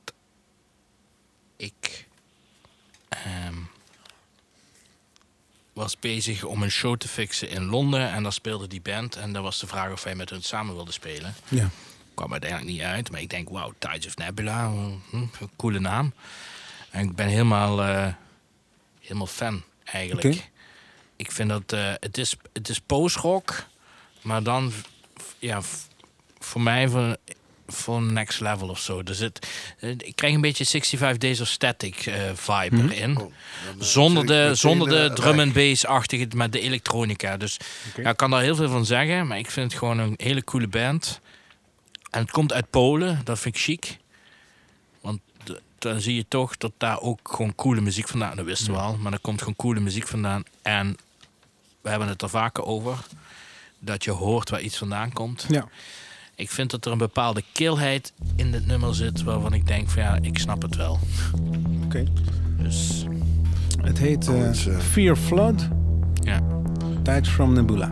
ik 1.58 2.06
ehm, 3.10 3.56
was 5.78 6.00
bezig 6.00 6.44
om 6.44 6.64
een 6.64 6.72
show 6.72 6.98
te 6.98 7.08
fixen 7.08 7.50
in 7.50 7.66
Londen. 7.66 8.12
En 8.12 8.24
daar 8.24 8.34
speelde 8.34 8.68
die 8.68 8.82
band. 8.82 9.16
En 9.16 9.34
dan 9.34 9.44
was 9.44 9.60
de 9.60 9.68
vraag 9.68 9.92
of 9.92 10.04
wij 10.04 10.16
met 10.16 10.30
hun 10.30 10.44
samen 10.44 10.76
wilden 10.76 10.94
spelen. 10.94 11.36
Ja. 11.48 11.70
kwam 12.14 12.32
uiteindelijk 12.32 12.72
niet 12.72 12.82
uit. 12.82 13.12
Maar 13.12 13.22
ik 13.22 13.30
denk, 13.30 13.50
wauw, 13.50 13.74
Tides 13.78 14.06
of 14.06 14.18
Nebula, 14.18 14.72
hm, 15.10 15.16
een 15.16 15.50
coole 15.56 15.80
naam. 15.80 16.14
En 16.90 17.04
ik 17.04 17.16
ben 17.16 17.28
helemaal, 17.28 17.84
eh, 17.84 18.14
helemaal 19.00 19.28
fan, 19.28 19.64
eigenlijk. 19.84 20.50
Ik 21.16 21.32
vind 21.32 21.50
dat, 21.50 21.72
eh, 21.74 21.94
het 22.00 22.18
is, 22.18 22.36
het 22.54 22.70
is 22.70 22.80
post-rock, 22.80 23.66
maar 24.22 24.44
dan, 24.44 24.72
ja, 25.40 25.62
voor 26.40 26.62
mij 26.62 26.90
voor, 26.90 27.18
voor 27.68 28.02
next 28.02 28.40
level 28.40 28.70
of 28.70 28.80
zo. 28.80 29.02
Er 29.06 29.16
zit, 29.16 29.48
eh, 29.80 29.90
ik 29.90 30.16
krijg 30.16 30.34
een 30.34 30.42
beetje 30.42 30.66
65 30.66 31.18
Days 31.18 31.42
of 31.42 31.48
Static 31.48 32.06
eh, 32.06 32.22
vibe 32.34 32.94
erin. 32.94 33.18
Oh, 33.18 33.24
eh, 33.24 33.32
Zonder 33.80 34.26
de, 34.26 34.52
zonder 34.56 34.90
de 34.90 35.12
drum 35.14 35.40
and 35.40 35.54
bass-achtige, 35.54 36.28
met 36.36 36.52
de 36.52 36.60
elektronica. 36.60 37.38
Dus 37.38 37.58
ja, 37.96 38.10
ik 38.10 38.18
kan 38.18 38.30
daar 38.30 38.42
heel 38.42 38.56
veel 38.56 38.70
van 38.70 38.86
zeggen, 38.86 39.28
maar 39.28 39.38
ik 39.38 39.52
vind 39.52 39.72
het 39.72 39.80
gewoon 39.80 40.00
een 40.00 40.14
hele 40.18 40.44
coole 40.44 40.68
band. 40.68 41.20
En 42.10 42.22
het 42.22 42.32
komt 42.32 42.54
uit 42.54 42.70
Polen, 42.70 43.22
dat 43.24 43.40
vind 43.40 43.56
ik 43.56 43.62
chic. 43.62 43.98
Want 45.02 45.20
dan 45.80 46.02
zie 46.02 46.16
je 46.16 46.26
toch 46.28 46.58
dat 46.58 46.72
daar 46.78 47.00
ook 47.02 47.20
gewoon 47.24 47.56
coole 47.56 47.82
muziek 47.82 48.08
vandaan... 48.08 48.36
Dat 48.36 48.46
wisten 48.46 48.74
we 48.74 48.80
al, 48.80 48.98
maar 48.98 49.14
er 49.14 49.20
komt 49.20 49.40
gewoon 49.40 49.56
coole 49.56 49.80
muziek 49.80 50.08
vandaan. 50.08 50.44
En 50.62 50.98
we 51.82 51.90
hebben 51.90 52.08
het 52.08 52.22
er 52.22 52.30
vaker 52.30 52.64
over. 52.64 52.98
Dat 53.80 54.04
je 54.04 54.12
hoort 54.12 54.50
waar 54.50 54.62
iets 54.62 54.78
vandaan 54.78 55.14
komt. 55.14 55.46
Ja. 55.50 55.68
Ik 56.38 56.50
vind 56.52 56.72
dat 56.72 56.86
er 56.86 56.92
een 56.92 56.98
bepaalde 56.98 57.44
kilheid 57.52 58.14
in 58.36 58.52
dit 58.52 58.66
nummer 58.66 58.96
zit... 58.96 59.24
waarvan 59.24 59.54
ik 59.54 59.68
denk 59.68 59.90
van 59.90 60.04
ja, 60.04 60.18
ik 60.22 60.38
snap 60.38 60.62
het 60.62 60.76
wel. 60.76 61.00
Oké. 61.84 62.04
Dus 62.58 63.06
Het 63.82 63.98
heet 63.98 64.28
Oh, 64.30 64.36
eh, 64.36 64.68
eh, 64.68 64.80
Fear 64.80 65.16
Flood, 65.16 65.68
ja. 66.14 66.42
Tides 67.04 67.30
from 67.30 67.54
Nebula. 67.54 67.90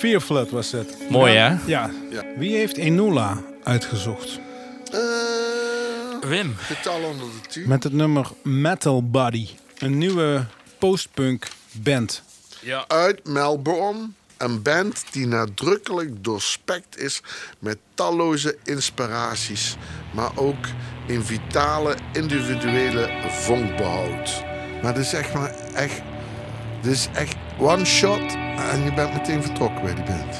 Fear 0.00 0.20
Flood 0.20 0.50
was 0.50 0.72
het. 0.72 0.96
Mooi, 1.10 1.32
hè? 1.34 1.56
Ja. 1.66 1.90
Ja. 2.10 2.24
Wie 2.36 2.56
heeft 2.56 2.76
Enola 2.76 3.42
uitgezocht? 3.62 4.40
Eh, 4.92 6.28
Wim. 6.28 6.54
getal 6.58 7.02
onder 7.02 7.26
de 7.42 7.48
tien. 7.48 7.68
Met 7.68 7.82
het 7.82 7.92
nummer 7.92 8.26
Metal 8.42 9.10
Body. 9.10 9.48
Een 9.78 9.98
nieuwe 9.98 10.44
postpunk 10.78 11.48
band. 11.72 12.22
Ja. 12.60 12.84
Uit 12.88 13.24
Melbourne. 13.28 14.08
Een 14.36 14.62
band 14.62 15.04
die 15.10 15.26
nadrukkelijk 15.26 16.24
doorspekt 16.24 16.98
is 16.98 17.22
met 17.58 17.78
talloze 17.94 18.56
inspiraties. 18.64 19.76
Maar 20.14 20.30
ook 20.34 20.66
in 21.06 21.22
vitale 21.22 21.94
individuele 22.12 23.10
vonk 23.28 23.76
behoudt. 23.76 24.42
Maar 24.82 24.94
dit 24.94 25.04
is 25.04 25.12
echt 25.12 25.34
maar 25.34 25.54
echt... 25.74 26.02
Dit 26.80 26.92
is 26.92 27.08
echt 27.12 27.36
one 27.58 27.84
shot 27.84 28.36
en 28.72 28.84
je 28.84 28.92
bent 28.94 29.12
meteen 29.12 29.42
vertrokken 29.42 29.82
bij 29.82 29.94
die 29.94 30.04
band. 30.04 30.38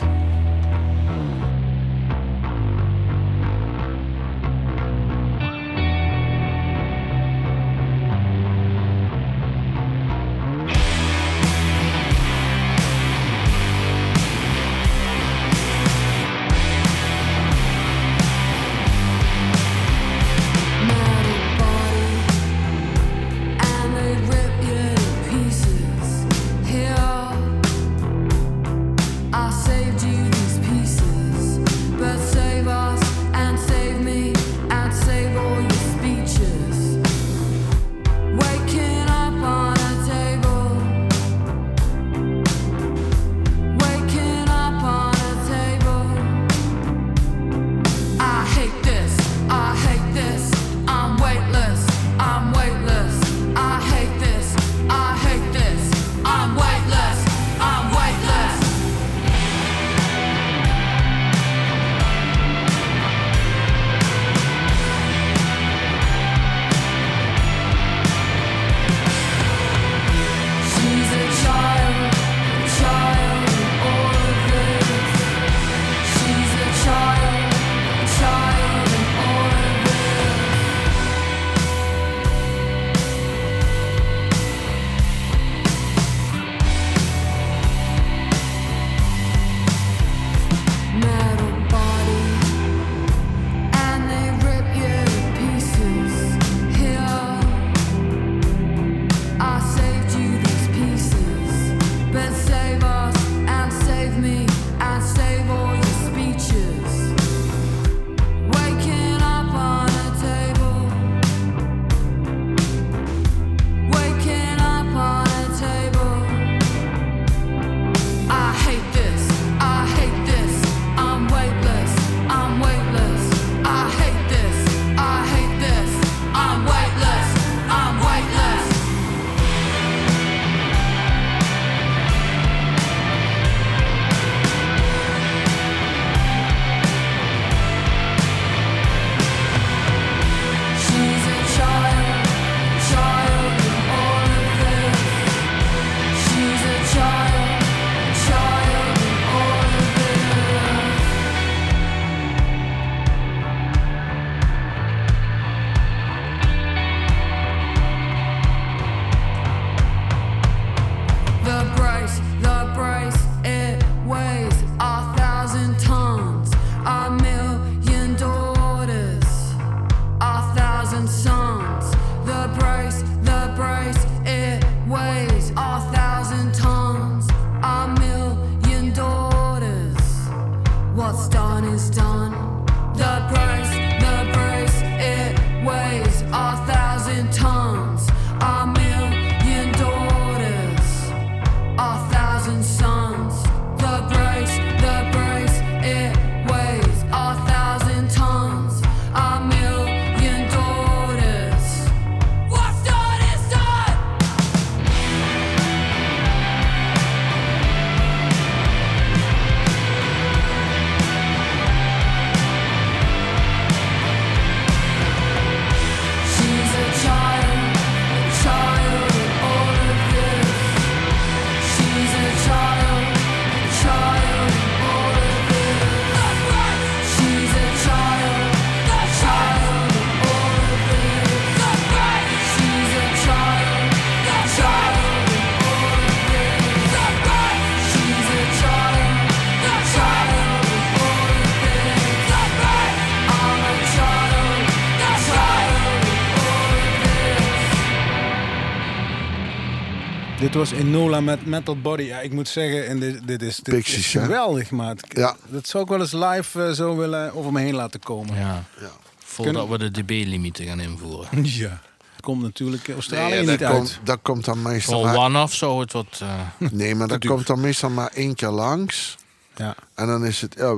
Dit 250.50 250.58
was 250.58 250.70
Enola 250.70 251.20
met 251.20 251.46
Metal 251.46 251.80
Body. 251.80 252.02
Ja, 252.02 252.20
ik 252.20 252.32
moet 252.32 252.48
zeggen, 252.48 252.86
en 252.86 253.00
dit, 253.00 253.26
dit 253.26 253.42
is, 253.42 253.56
dit 253.56 253.74
Pixies, 253.74 253.98
is 253.98 254.12
hè? 254.12 254.20
geweldig, 254.20 254.70
maat. 254.70 255.00
Ja. 255.08 255.36
Dat 255.48 255.68
zou 255.68 255.82
ik 255.82 255.88
wel 255.88 256.00
eens 256.00 256.12
live 256.12 256.62
eh, 256.64 256.70
zo 256.72 256.96
willen 256.96 257.34
over 257.34 257.52
me 257.52 257.60
heen 257.60 257.74
laten 257.74 258.00
komen. 258.00 258.36
Ja. 258.36 258.64
Ja. 258.80 258.90
Voordat 259.18 259.68
we 259.68 259.78
de 259.78 259.90
dB-limieten 259.90 260.64
gaan 260.66 260.80
invoeren. 260.80 261.28
Ja. 261.44 261.80
Het 262.12 262.20
komt 262.20 262.42
natuurlijk 262.42 262.88
Australië 262.88 263.30
Nee, 263.30 263.46
niet 263.46 263.58
dat, 263.58 263.68
uit. 263.68 263.76
komt, 263.76 264.00
dat 264.04 264.18
komt 264.22 264.44
dan 264.44 264.62
meestal 264.62 265.02
maar, 265.02 265.16
one-off 265.16 265.54
zou 265.54 265.80
het 265.80 265.92
wat... 265.92 266.20
eh, 266.22 266.40
Nee, 266.70 266.94
maar 266.94 267.08
dat 267.08 267.26
komt 267.26 267.46
dan 267.46 267.60
meestal 267.60 267.90
maar 267.90 268.10
één 268.14 268.34
keer 268.34 268.48
langs. 268.48 269.16
Ja. 269.56 269.74
En 269.94 270.06
dan 270.06 270.24
is 270.24 270.40
het, 270.40 270.54
ja, 270.58 270.74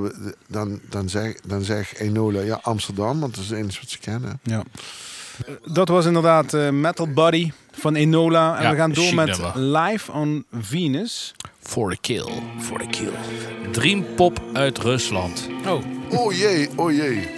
dan, 0.47 0.79
dan, 0.89 1.09
zeg, 1.09 1.39
dan 1.45 1.63
zeg 1.63 1.93
Enola, 1.93 2.41
ja, 2.41 2.59
Amsterdam, 2.61 3.19
want 3.19 3.35
dat 3.35 3.43
is 3.43 3.49
het 3.49 3.59
enige 3.59 3.79
wat 3.79 3.89
ze 3.89 3.99
kennen. 3.99 4.39
Ja. 4.43 4.63
Dat 5.65 5.87
was 5.87 6.05
inderdaad 6.05 6.53
eh, 6.53 6.69
Metal 6.69 7.07
Body 7.07 7.51
van 7.79 7.95
Enola. 7.95 8.57
En 8.57 8.63
Ja, 8.63 8.69
we 8.71 8.75
gaan 8.75 8.91
door 8.91 9.15
met 9.15 9.27
nummer. 9.27 9.77
Live 9.79 10.11
on 10.11 10.45
Venus. 10.59 11.33
For 11.59 11.89
the 11.91 11.97
kill. 12.01 12.29
For 12.59 12.79
the 12.79 12.87
kill. 12.89 13.13
Dreampop 13.71 14.41
uit 14.53 14.77
Rusland. 14.77 15.47
Oh, 15.67 15.83
Oh 16.11 16.33
jee, 16.33 16.69
oh 16.75 16.91
jee. 16.91 17.29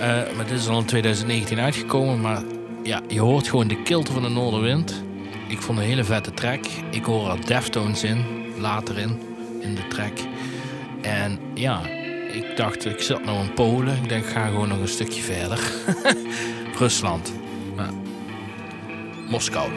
Eh, 0.00 0.08
maar 0.36 0.46
dit 0.46 0.58
is 0.58 0.68
al 0.68 0.78
in 0.78 0.84
2019 0.84 1.58
uitgekomen. 1.60 2.20
Maar 2.20 2.42
ja, 2.82 3.00
je 3.08 3.20
hoort 3.20 3.48
gewoon 3.48 3.68
de 3.68 3.82
kilte 3.82 4.12
van 4.12 4.22
de 4.22 4.28
Noorderwind. 4.28 5.02
Ik 5.48 5.60
vond 5.62 5.78
een 5.78 5.84
hele 5.84 6.04
vette 6.04 6.34
track. 6.34 6.64
Ik 6.90 7.04
hoor 7.04 7.30
er 7.30 7.46
Deftones 7.46 8.02
in, 8.02 8.24
later 8.58 8.98
in, 8.98 9.20
in 9.60 9.74
de 9.74 9.88
track. 9.88 10.12
En 11.00 11.38
ja, 11.54 11.80
ik 12.32 12.56
dacht, 12.56 12.84
ik 12.86 13.00
zat 13.00 13.24
nou 13.24 13.38
in 13.44 13.54
Polen. 13.54 13.96
Ik 14.02 14.08
denk, 14.08 14.24
ik 14.24 14.30
ga 14.30 14.46
gewoon 14.46 14.68
nog 14.68 14.80
een 14.80 14.88
stukje 14.88 15.22
verder. 15.22 15.58
Rusland. 16.78 17.32
Ja. 17.76 17.90
Moskau. 19.32 19.70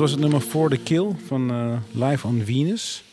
Was 0.00 0.10
het 0.10 0.20
nummer 0.20 0.40
For 0.40 0.70
the 0.70 0.76
Kill 0.76 1.16
van 1.26 1.50
eh, 1.50 1.76
Live 2.08 2.26
on 2.26 2.42
Venus. 2.44 3.04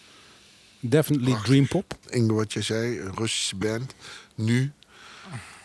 Definitely. 0.79 1.37
Dream 1.43 1.67
Pop. 1.67 1.93
Inge, 2.09 2.33
wat 2.33 2.53
je 2.53 2.61
zei, 2.61 2.99
een 2.99 3.15
Russische 3.15 3.55
band. 3.55 3.95
Nu, 4.35 4.71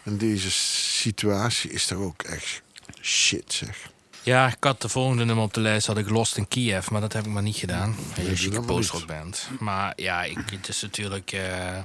in 0.05 0.17
deze 0.17 0.51
situatie, 0.51 1.71
is 1.71 1.87
dat 1.87 1.99
ook 1.99 2.23
echt 2.23 2.63
shit, 3.01 3.53
zeg. 3.53 3.91
Ja, 4.23 4.47
ik 4.47 4.57
had 4.65 4.83
de 4.83 4.89
volgende 4.89 5.25
nummer 5.25 5.45
op 5.45 5.55
de 5.55 5.61
lijst, 5.61 5.87
had 5.87 5.99
ik 5.99 6.11
Lost 6.11 6.37
in 6.37 6.49
Kiev, 6.49 6.91
maar 6.91 7.01
dat 7.01 7.13
heb 7.13 7.25
ik 7.27 7.33
maar 7.33 7.43
niet 7.43 7.57
gedaan. 7.57 7.89
Een 7.89 7.97
hele 8.15 8.29
doe 8.29 8.37
chique 8.37 9.07
dat 9.07 9.49
maar 9.59 9.93
ja, 9.97 10.25
ik, 10.25 10.39
het 10.51 10.69
is 10.69 10.83
natuurlijk... 10.83 11.33
eh, 11.33 11.79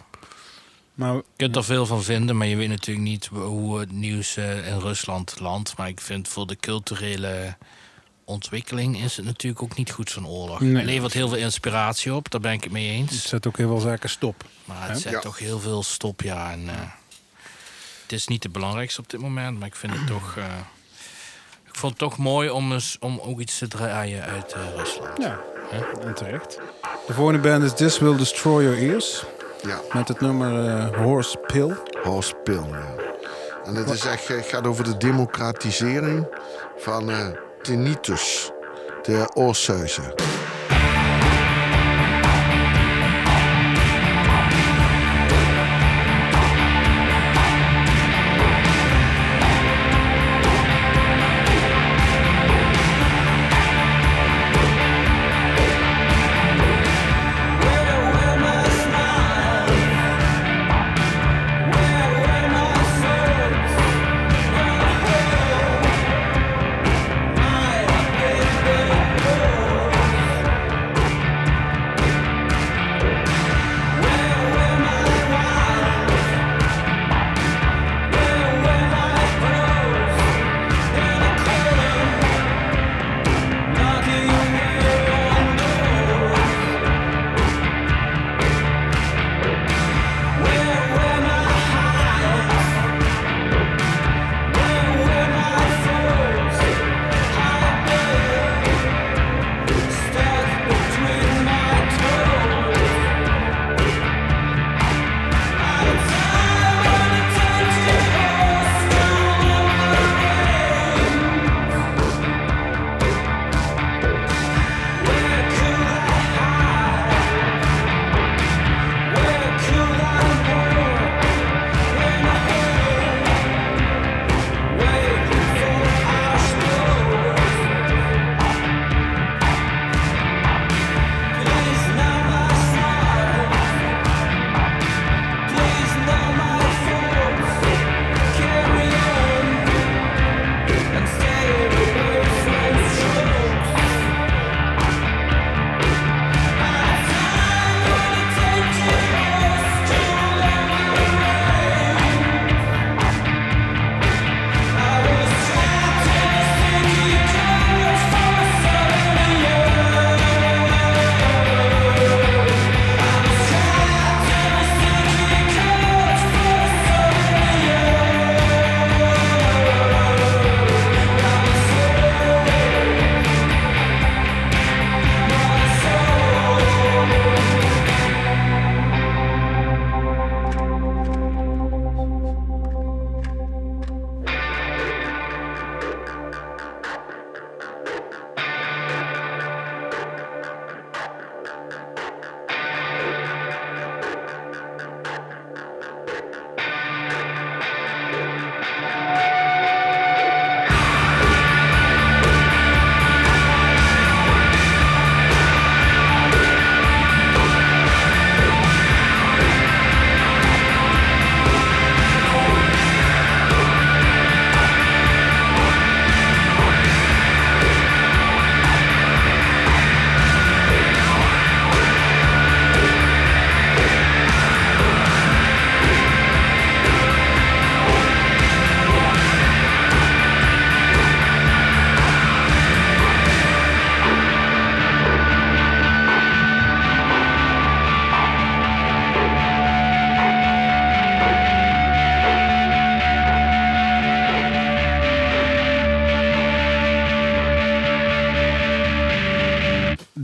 Maar 0.94 1.14
Je 1.14 1.24
kunt 1.36 1.56
er 1.56 1.64
veel 1.64 1.86
van 1.86 2.04
vinden, 2.04 2.38
maar 2.38 2.48
je 2.48 2.56
weet 2.56 2.70
natuurlijk 2.70 3.08
niet 3.08 3.26
hoe 3.26 3.80
het 3.80 3.92
nieuws 3.92 4.38
eh, 4.38 4.68
in 4.68 4.80
Rusland 4.80 5.40
landt. 5.40 5.78
Maar 5.78 5.88
ik 5.88 6.02
vind 6.02 6.28
voor 6.28 6.48
de 6.48 6.56
culturele 6.56 7.56
ontwikkeling 8.28 9.02
is 9.04 9.18
het 9.18 9.26
natuurlijk 9.26 9.64
ook 9.64 9.76
niet 9.76 9.92
goed 9.92 10.10
zo'n 10.10 10.28
oorlog. 10.28 10.60
Nee. 10.60 10.76
Het 10.76 10.86
levert 10.86 11.14
heel 11.14 11.28
veel 11.30 11.38
inspiratie 11.38 12.14
op, 12.14 12.32
daar 12.32 12.42
ben 12.42 12.52
ik 12.52 12.64
het 12.64 12.72
mee 12.74 12.88
het 13.02 13.12
eens. 13.12 13.28
zet 13.28 13.48
ook 13.48 13.58
heel 13.58 13.68
veel 13.68 13.80
zaken 13.80 14.10
stop. 14.10 14.44
Maar 14.66 14.90
het 14.90 15.00
zet 15.00 15.12
Ja. 15.12 15.20
toch 15.20 15.40
heel 15.40 15.60
veel 15.60 15.84
stop, 15.84 16.22
ja. 16.22 16.52
En, 16.52 16.68
eh, 16.70 16.76
het 18.02 18.12
is 18.12 18.28
niet 18.28 18.44
het 18.44 18.52
belangrijkste 18.52 19.02
op 19.02 19.10
dit 19.10 19.20
moment, 19.20 19.60
maar 19.60 19.68
ik 19.68 19.76
vind 19.76 19.94
het 19.94 20.08
toch... 20.08 20.38
eh, 20.38 20.44
ik 21.68 21.76
vond 21.76 21.92
het 21.92 22.02
toch 22.02 22.18
mooi 22.18 22.50
om, 22.50 22.72
eens, 22.74 22.98
om 23.00 23.20
ook 23.20 23.40
iets 23.40 23.58
te 23.58 23.68
draaien 23.68 24.24
uit 24.24 24.54
eh, 24.54 24.62
Rusland. 24.76 25.22
Ja, 25.22 25.40
Hè? 25.70 26.00
en 26.08 26.14
terecht. 26.16 26.60
De 27.08 27.14
volgende 27.14 27.40
band 27.40 27.64
is 27.64 27.74
This 27.74 28.00
Will 28.00 28.18
Destroy 28.18 28.64
Your 28.64 28.78
Ears. 28.78 29.24
Ja, 29.62 29.80
Met 29.94 30.08
het 30.08 30.22
nummer 30.22 30.98
Horse 30.98 31.38
Pill. 31.38 31.76
Horspil, 32.04 32.68
ja. 32.72 32.96
En 33.66 33.76
het 33.76 33.90
is 33.90 34.06
echt, 34.06 34.28
het 34.28 34.46
gaat 34.46 34.68
over 34.68 34.84
de 34.84 34.98
democratisering 34.98 36.28
van 36.78 37.06
eh 37.68 37.74
tinnitus, 37.74 38.52
de 39.04 39.28
oorsuizen. 39.36 40.47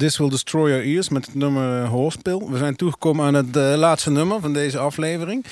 This 0.03 0.17
Will 0.17 0.29
Destroy 0.29 0.69
Your 0.69 0.83
Ears 0.85 1.09
met 1.09 1.25
het 1.25 1.35
nummer 1.35 1.83
eh, 1.83 1.89
Hoorspel. 1.89 2.51
We 2.51 2.57
zijn 2.57 2.75
toegekomen 2.75 3.25
aan 3.25 3.33
het 3.33 3.57
eh, 3.57 3.73
laatste 3.75 4.11
nummer 4.11 4.39
van 4.41 4.53
deze 4.53 4.77
aflevering. 4.77 5.45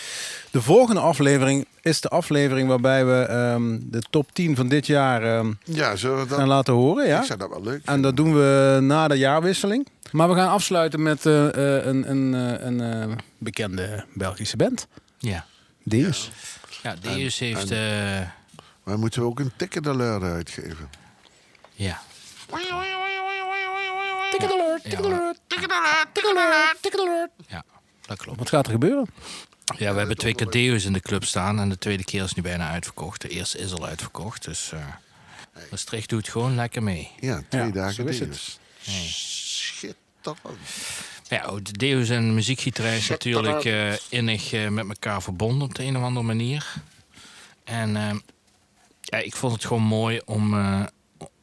De 0.51 0.61
volgende 0.61 1.01
aflevering 1.01 1.65
is 1.81 2.01
de 2.01 2.09
aflevering 2.09 2.67
waarbij 2.67 3.05
we 3.05 3.13
ehm, 3.13 3.77
de 3.81 4.01
top 4.09 4.29
10 4.33 4.55
van 4.55 4.67
dit 4.67 4.87
jaar 4.87 5.23
ehm, 5.23 5.51
Ja, 5.63 5.95
zullen 5.95 6.19
we 6.21 6.27
dat... 6.27 6.37
gaan 6.37 6.47
laten 6.47 6.73
horen. 6.73 7.07
Ja? 7.07 7.19
Ik 7.19 7.25
zou 7.25 7.39
dat 7.39 7.49
wel 7.49 7.63
leuk 7.63 7.81
En 7.85 8.01
dat 8.01 8.15
doen 8.17 8.33
we 8.33 8.77
na 8.81 9.07
de 9.07 9.17
jaarwisseling. 9.17 9.87
Maar 10.11 10.29
we 10.29 10.35
gaan 10.35 10.49
afsluiten 10.49 11.03
met 11.03 11.25
eh, 11.25 11.47
eh, 11.77 11.85
een, 11.85 12.09
een, 12.11 12.33
eh, 12.33 12.65
een 12.65 13.19
bekende 13.37 14.05
Belgische 14.13 14.57
band. 14.57 14.87
Ja. 15.17 15.45
Deus. 15.83 16.31
Ja, 16.83 16.95
Deus 17.01 17.39
heeft... 17.39 17.71
eh, 17.71 17.77
Maar 18.83 18.99
moeten 18.99 19.21
we 19.21 19.27
ook 19.27 19.39
een 19.39 19.51
ticket 19.55 19.87
alert 19.87 20.23
uitgeven? 20.23 20.89
ja. 21.73 22.01
Ticket 24.31 24.51
alert, 24.51 24.83
ticket 24.83 25.05
alert, 25.05 25.39
ticket 25.47 25.71
alert, 25.71 26.07
ticket 26.13 26.37
alert, 26.37 26.77
ticket 26.81 26.99
alert. 26.99 27.31
Ja, 27.47 27.63
dat 28.01 28.17
klopt. 28.17 28.39
Wat 28.39 28.49
gaat 28.49 28.65
er 28.65 28.71
gebeuren? 28.71 29.07
Ja, 29.77 29.91
we 29.91 29.97
hebben 29.99 30.17
twee 30.17 30.35
keer 30.35 30.49
Deus 30.49 30.85
in 30.85 30.93
de 30.93 30.99
club 30.99 31.23
staan 31.25 31.59
en 31.59 31.69
de 31.69 31.77
tweede 31.77 32.03
keer 32.03 32.23
is 32.23 32.33
nu 32.33 32.41
bijna 32.41 32.69
uitverkocht. 32.69 33.21
De 33.21 33.29
eerste 33.29 33.57
is 33.57 33.73
al 33.73 33.85
uitverkocht, 33.85 34.43
dus 34.43 34.71
uh, 34.73 34.85
Maastricht 35.69 36.09
doet 36.09 36.29
gewoon 36.29 36.55
lekker 36.55 36.83
mee. 36.83 37.11
Ja, 37.19 37.41
twee 37.49 37.65
Ja, 37.65 37.71
dagen 37.71 38.07
is 38.07 38.19
het. 38.19 38.59
Nee. 38.87 39.07
Schitterend. 39.07 40.39
Ja, 41.27 41.43
ook 41.43 41.65
de 41.65 41.71
Deus 41.71 42.09
en 42.09 42.33
muziekgieterij 42.33 42.97
is 42.97 43.07
natuurlijk 43.09 43.65
eh, 43.65 43.93
innig 44.09 44.53
eh, 44.53 44.67
met 44.67 44.87
elkaar 44.87 45.21
verbonden 45.21 45.67
op 45.67 45.75
de 45.75 45.83
een 45.83 45.97
of 45.97 46.03
andere 46.03 46.25
manier. 46.25 46.73
En 47.63 47.95
eh, 47.95 48.15
ja, 49.01 49.17
ik 49.17 49.35
vond 49.35 49.53
het 49.53 49.65
gewoon 49.65 49.83
mooi 49.83 50.21
om, 50.25 50.53
eh, 50.53 50.83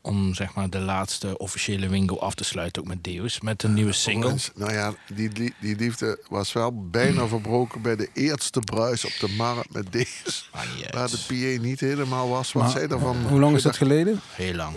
om 0.08 0.34
zeg 0.34 0.54
maar 0.54 0.70
de 0.70 0.78
laatste 0.78 1.38
officiële 1.38 1.88
winkel 1.88 2.20
af 2.22 2.34
te 2.34 2.44
sluiten, 2.44 2.82
ook 2.82 2.88
met 2.88 3.04
Deus, 3.04 3.40
met 3.40 3.62
een 3.62 3.74
nieuwe 3.74 3.92
single. 3.92 4.34
Nou 4.54 4.72
ja, 4.72 4.94
die, 5.14 5.28
die, 5.28 5.54
die 5.60 5.76
liefde 5.76 6.18
was 6.28 6.52
wel 6.52 6.88
bijna 6.90 7.26
verbroken 7.26 7.82
bij 7.82 7.96
de 7.96 8.08
eerste 8.12 8.60
bruis 8.60 9.04
op 9.04 9.12
de 9.20 9.34
markt 9.36 9.72
met 9.72 9.92
niet 9.94 10.44
uit. 10.52 10.94
Waar 10.94 11.08
de 11.10 11.18
PA 11.26 11.62
niet 11.62 11.80
helemaal 11.80 12.28
was. 12.28 12.52
Wat 12.52 12.62
Maar 12.62 12.72
zij 12.72 12.86
daarvan? 12.86 13.16
Hoe 13.28 13.40
lang 13.40 13.56
is 13.56 13.62
dat 13.62 13.76
geleden? 13.76 14.20
Heel 14.34 14.54
lang. 14.54 14.76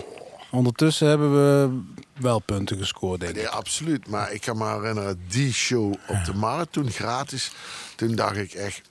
Ondertussen 0.51 1.07
hebben 1.07 1.31
we 1.33 1.79
wel 2.21 2.39
punten 2.39 2.77
gescoord, 2.77 3.19
denk 3.19 3.33
Nee, 3.35 3.43
ik. 3.43 3.49
absoluut. 3.49 4.07
Maar 4.07 4.31
ik 4.33 4.41
kan 4.41 4.57
me 4.57 4.65
herinneren, 4.73 5.21
die 5.27 5.53
show 5.53 5.93
op 6.07 6.25
de 6.25 6.33
markt 6.33 6.71
toen 6.71 6.89
gratis. 6.91 7.51
Toen 7.95 8.15
dacht 8.15 8.35
ik 8.37 8.51
echt, 8.53 8.81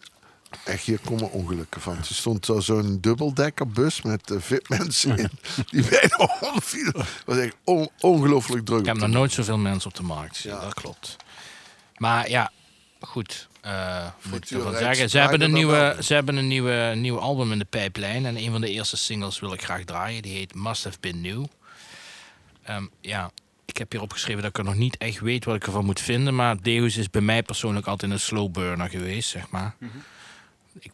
echt 0.65 0.85
hier 0.85 0.99
komen 1.05 1.31
ongelukken 1.31 1.81
van. 1.81 1.97
Er 1.97 2.05
stond 2.05 2.45
zo- 2.47 2.61
zo'n 2.61 2.99
dubbeldekkerbus 3.01 4.03
met 4.03 4.31
uh, 4.31 4.41
VIP-mensen 4.41 5.17
in. 5.19 5.31
Die 5.71 5.83
bijna 5.89 6.31
omvielen. 6.41 6.93
Dat 6.93 7.07
was 7.25 7.37
echt 7.37 7.57
on- 7.65 7.91
ongelooflijk 8.01 8.65
druk. 8.65 8.81
Ik 8.81 8.87
heb 8.87 8.97
nog 8.97 9.09
nooit 9.09 9.33
zoveel 9.33 9.59
mensen 9.59 9.91
op 9.91 9.97
de 9.97 10.03
markt 10.03 10.37
gezien, 10.37 10.53
Ja. 10.53 10.61
dat 10.61 10.75
klopt. 10.75 11.17
Maar 11.97 12.31
ja, 12.31 12.51
goed. 13.01 13.49
eh 13.61 14.07
moet 14.23 14.51
ik 14.51 14.59
zeggen. 14.79 15.11
Ze 15.11 15.19
hebben, 15.19 15.41
een 15.41 15.53
nieuwe, 15.53 15.97
ze 16.03 16.15
hebben 16.15 16.37
een 16.37 16.49
nieuwe, 16.49 16.93
nieuwe 16.97 17.21
album 17.21 17.53
in 17.53 17.59
de 17.59 17.65
pijplijn. 17.65 18.27
En 18.27 18.37
een 18.37 18.51
van 18.51 18.61
de 18.61 18.71
eerste 18.71 18.97
singles 18.97 19.41
wil 19.41 19.53
ik 19.53 19.63
graag 19.65 19.85
draaien. 19.85 20.23
Die 20.23 20.37
heet 20.37 20.55
Must 20.55 20.85
Have 20.85 20.97
Been 21.01 21.21
New. 21.21 21.45
Ehm, 22.63 22.85
ja, 23.01 23.31
ik 23.65 23.77
heb 23.77 23.93
hier 23.93 24.01
opgeschreven 24.03 24.43
dat 24.43 24.51
ik 24.51 24.59
er 24.59 24.65
nog 24.65 24.75
niet 24.75 24.97
echt 24.97 25.21
weet 25.21 25.45
wat 25.45 25.55
ik 25.55 25.67
ervan 25.67 25.85
moet 25.85 26.01
vinden. 26.01 26.35
Maar 26.35 26.63
Deus 26.63 26.97
is 26.97 27.11
bij 27.11 27.21
mij 27.23 27.43
persoonlijk 27.43 27.87
altijd 27.87 28.13
een 28.13 28.21
slow 28.21 28.51
burner 28.53 28.89
geweest, 28.91 29.29
zeg 29.31 29.49
maar. 29.51 29.75
Ik, 29.81 29.89
ik- 30.79 30.93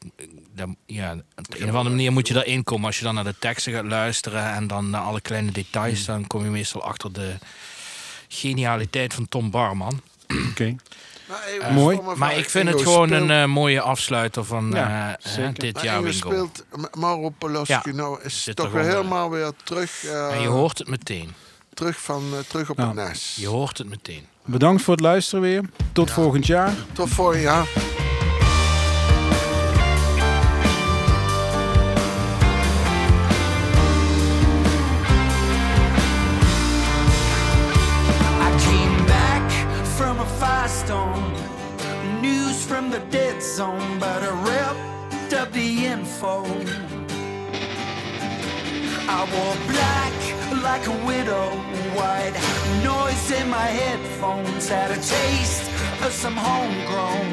dan- 0.55 0.77
ja, 0.87 1.13
op 1.37 1.51
de 1.51 1.61
een 1.61 1.69
of 1.69 1.75
andere 1.75 1.95
manier 1.95 2.13
moet 2.13 2.29
je 2.29 2.45
erin 2.45 2.65
komen. 2.65 2.87
Als 2.87 2.99
je 2.99 3.05
dan 3.05 3.15
naar 3.15 3.25
de 3.25 3.35
teksten 3.39 3.73
gaat 3.73 3.85
luisteren 3.85 4.53
en 4.53 4.67
dan 4.67 4.91
naar 4.91 5.01
alle 5.03 5.21
kleine 5.21 5.53
details, 5.53 6.05
dan 6.05 6.27
kom 6.27 6.45
je 6.45 6.51
meestal 6.51 6.83
achter 6.83 7.13
de 7.13 7.35
genialiteit 8.29 9.15
van 9.15 9.29
Tom 9.29 9.51
Barman. 9.51 10.01
Oké. 10.51 10.75
Maar 11.29 11.45
even 11.47 11.75
Mooi. 11.75 12.01
Maar 12.17 12.37
ik 12.37 12.51
vind 12.51 12.65
Ingo, 12.67 12.79
het 12.79 12.87
gewoon 12.89 13.09
speelt- 13.09 13.23
een 13.23 13.31
eh, 13.31 13.45
mooie 13.47 13.81
afsluiter 13.81 14.45
van 14.45 14.71
Ja, 14.75 15.19
eh, 15.23 15.45
eh, 15.47 15.55
dit 15.55 15.75
maar 15.75 15.85
jaar 15.85 15.99
Ingo 16.01 16.11
speelt 16.13 16.65
Ma- 16.77 16.89
Mauro 16.99 17.29
Poloski 17.29 17.73
Ja, 17.73 17.83
nou 17.93 18.19
is 18.23 18.43
zit 18.43 18.57
toch 18.57 18.67
er 18.67 18.73
weer 18.73 18.83
eh, 18.83 18.89
helemaal 18.89 19.31
weer 19.31 19.51
terug, 19.65 20.05
eh, 20.05 20.35
En 20.35 20.41
je 20.41 20.49
hoort 20.49 20.79
het 20.79 20.89
meteen. 20.89 21.33
terug, 21.75 22.01
van, 22.01 22.23
eh, 22.33 22.39
terug 22.49 22.71
op 22.71 22.79
Ja. 22.79 22.87
het 22.87 22.95
nest. 22.95 23.37
Je 23.37 23.47
hoort 23.47 23.79
het 23.79 23.89
meteen. 23.89 24.27
Bedankt 24.45 24.83
voor 24.83 24.95
het 24.95 25.03
luisteren 25.03 25.41
weer. 25.45 25.63
Tot 25.93 26.11
volgend 26.11 26.47
jaar. 26.47 26.75
Tot 26.93 27.09
voor 27.11 27.37
jaar. 27.39 27.67
The 42.99 43.07
dead 43.11 43.43
zone, 43.43 43.99
but 43.99 44.23
I 44.23 44.33
ripped 44.49 45.35
up 45.35 45.53
the 45.53 45.85
info. 45.85 46.45
I 49.17 49.21
wore 49.33 49.57
black 49.73 50.17
like 50.63 50.87
a 50.87 50.97
widow, 51.05 51.51
white 51.99 52.35
noise 52.83 53.31
in 53.39 53.51
my 53.51 53.69
headphones, 53.81 54.69
had 54.69 54.91
a 54.93 55.01
taste 55.17 55.69
of 56.05 56.13
some 56.13 56.37
homegrown. 56.37 57.33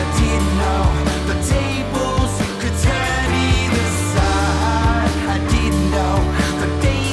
I 0.00 0.02
didn't 0.18 0.54
know 0.62 0.84
the 1.30 1.38
tables 1.54 2.32
could 2.60 2.76
turn 2.88 3.28
either 3.52 3.88
side. 4.14 5.12
I 5.34 5.38
didn't 5.54 5.90
know 5.96 6.16
the 6.62 6.68
dangers 6.82 7.05